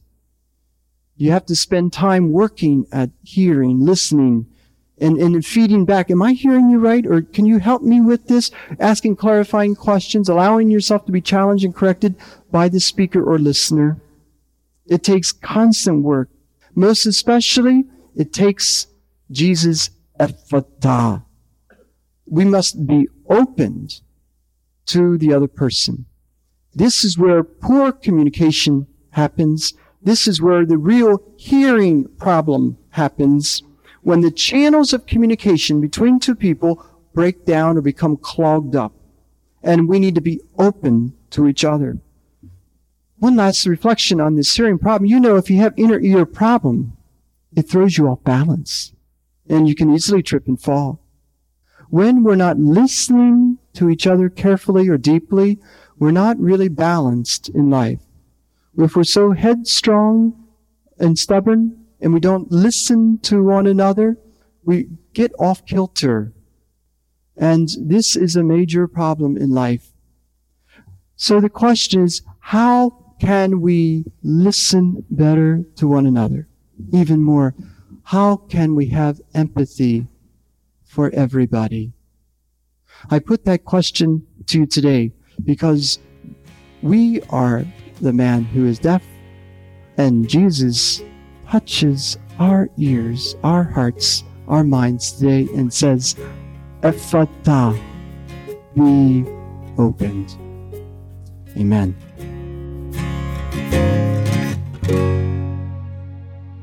You 1.17 1.33
have 1.33 1.47
to 1.47 1.57
spend 1.57 1.93
time 1.93 2.31
working 2.31 2.87
at 2.93 3.11
hearing, 3.25 3.85
listening, 3.85 4.47
and, 4.99 5.19
and 5.19 5.45
feeding 5.45 5.85
back. 5.85 6.09
Am 6.09 6.23
I 6.23 6.35
hearing 6.35 6.71
you 6.71 6.79
right? 6.79 7.05
Or 7.05 7.21
can 7.23 7.47
you 7.47 7.59
help 7.59 7.83
me 7.83 8.01
with 8.01 8.29
this? 8.29 8.53
Asking 8.79 9.17
clarifying 9.17 9.75
questions, 9.75 10.29
allowing 10.29 10.71
yourself 10.71 11.05
to 11.07 11.13
be 11.13 11.21
challenged 11.21 11.65
and 11.65 11.75
corrected 11.75 12.15
by 12.53 12.69
the 12.69 12.79
speaker 12.79 13.23
or 13.23 13.39
listener. 13.39 14.01
It 14.87 15.03
takes 15.03 15.33
constant 15.33 16.05
work. 16.05 16.29
Most 16.77 17.07
especially, 17.07 17.85
it 18.15 18.33
takes 18.33 18.87
Jesus' 19.31 19.91
ephata. 20.21 21.25
We 22.27 22.45
must 22.45 22.87
be 22.87 23.09
opened 23.29 24.01
to 24.87 25.19
the 25.19 25.33
other 25.33 25.49
person. 25.49 26.07
This 26.77 27.05
is 27.05 27.17
where 27.17 27.43
poor 27.43 27.91
communication 27.91 28.87
happens. 29.13 29.73
This 30.03 30.29
is 30.29 30.43
where 30.43 30.67
the 30.67 30.77
real 30.77 31.23
hearing 31.39 32.07
problem 32.19 32.77
happens 32.91 33.63
when 34.03 34.21
the 34.21 34.31
channels 34.31 34.93
of 34.93 35.07
communication 35.07 35.81
between 35.81 36.21
two 36.21 36.35
people 36.35 36.85
break 37.15 37.47
down 37.47 37.79
or 37.79 37.81
become 37.81 38.19
clogged 38.19 38.77
up. 38.77 38.93
And 39.63 39.89
we 39.89 39.99
need 39.99 40.15
to 40.17 40.21
be 40.21 40.43
open 40.59 41.15
to 41.31 41.49
each 41.49 41.65
other. 41.65 41.99
One 43.17 43.37
last 43.37 43.65
reflection 43.65 44.21
on 44.21 44.37
this 44.37 44.55
hearing 44.55 44.79
problem. 44.79 45.09
You 45.09 45.19
know, 45.19 45.37
if 45.37 45.49
you 45.49 45.57
have 45.61 45.73
inner 45.79 45.99
ear 45.99 46.27
problem, 46.27 46.95
it 47.57 47.63
throws 47.63 47.97
you 47.97 48.07
off 48.07 48.23
balance 48.23 48.93
and 49.49 49.67
you 49.67 49.75
can 49.75 49.95
easily 49.95 50.23
trip 50.23 50.47
and 50.47 50.61
fall. 50.61 51.01
When 51.89 52.23
we're 52.23 52.35
not 52.35 52.59
listening 52.59 53.59
to 53.73 53.89
each 53.89 54.07
other 54.07 54.29
carefully 54.29 54.89
or 54.89 54.99
deeply, 54.99 55.59
we're 55.99 56.11
not 56.11 56.39
really 56.39 56.69
balanced 56.69 57.49
in 57.49 57.71
life. 57.71 58.01
If 58.77 58.97
we're 58.97 59.05
so 59.05 59.33
headstrong 59.33 60.47
and 60.99 61.19
stubborn, 61.19 61.87
and 62.01 62.13
we 62.13 62.21
don't 62.21 62.51
listen 62.53 63.19
to 63.23 63.43
one 63.43 63.67
another, 63.67 64.19
we 64.65 64.89
get 65.15 65.33
off 65.39 65.65
kilter. 65.65 66.33
And 67.37 67.69
this 67.79 68.17
is 68.17 68.37
a 68.37 68.43
major 68.43 68.87
problem 68.87 69.37
in 69.37 69.51
life. 69.51 69.93
So 71.17 71.41
the 71.41 71.49
question 71.49 72.05
is, 72.05 72.23
how 72.41 73.15
can 73.19 73.61
we 73.61 74.05
listen 74.23 75.05
better 75.11 75.65
to 75.77 75.89
one 75.89 76.07
another? 76.07 76.49
Even 76.93 77.23
more, 77.23 77.55
how 78.05 78.37
can 78.37 78.75
we 78.75 78.87
have 78.89 79.21
empathy 79.35 80.07
for 80.85 81.11
everybody? 81.15 81.93
I 83.11 83.19
put 83.19 83.45
that 83.47 83.65
question 83.65 84.27
to 84.47 84.61
you 84.61 84.67
today 84.67 85.13
because 85.45 85.99
we 86.83 87.21
are 87.31 87.65
the 88.01 88.13
man 88.13 88.45
who 88.45 88.67
is 88.67 88.79
deaf 88.79 89.03
and 89.97 90.29
Jesus 90.29 91.03
touches 91.49 92.19
our 92.39 92.69
ears, 92.77 93.37
our 93.43 93.65
hearts, 93.65 94.25
our 94.49 94.65
minds 94.65 95.13
today 95.13 95.49
and 95.55 95.73
says, 95.73 96.17
Ephata, 96.83 97.79
be 98.75 99.25
opened. 99.79 100.37
Amen. 101.57 101.97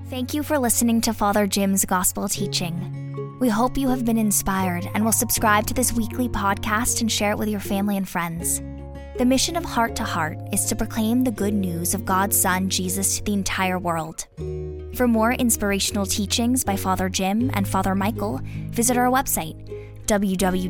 Thank 0.09 0.33
you 0.33 0.43
for 0.43 0.59
listening 0.59 1.01
to 1.01 1.13
Father 1.13 1.47
Jim's 1.47 1.85
gospel 1.85 2.29
teaching. 2.29 3.02
We 3.43 3.49
hope 3.49 3.77
you 3.77 3.89
have 3.89 4.05
been 4.05 4.17
inspired 4.17 4.89
and 4.93 5.03
will 5.03 5.11
subscribe 5.11 5.67
to 5.67 5.73
this 5.73 5.91
weekly 5.91 6.29
podcast 6.29 7.01
and 7.01 7.11
share 7.11 7.31
it 7.31 7.37
with 7.37 7.49
your 7.49 7.59
family 7.59 7.97
and 7.97 8.07
friends. 8.07 8.61
The 9.17 9.25
mission 9.25 9.57
of 9.57 9.65
Heart 9.65 9.97
to 9.97 10.05
Heart 10.05 10.37
is 10.53 10.63
to 10.67 10.77
proclaim 10.77 11.25
the 11.25 11.31
good 11.31 11.53
news 11.53 11.93
of 11.93 12.05
God's 12.05 12.39
Son, 12.39 12.69
Jesus, 12.69 13.17
to 13.17 13.23
the 13.25 13.33
entire 13.33 13.77
world. 13.77 14.27
For 14.95 15.09
more 15.09 15.33
inspirational 15.33 16.05
teachings 16.05 16.63
by 16.63 16.77
Father 16.77 17.09
Jim 17.09 17.51
and 17.53 17.67
Father 17.67 17.95
Michael, 17.95 18.39
visit 18.69 18.95
our 18.95 19.11
website, 19.11 19.57
www.htoh.us. 20.05 20.61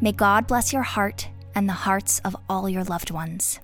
May 0.00 0.12
God 0.12 0.46
bless 0.46 0.72
your 0.72 0.82
heart 0.82 1.28
and 1.54 1.68
the 1.68 1.74
hearts 1.74 2.20
of 2.20 2.34
all 2.48 2.70
your 2.70 2.84
loved 2.84 3.10
ones. 3.10 3.60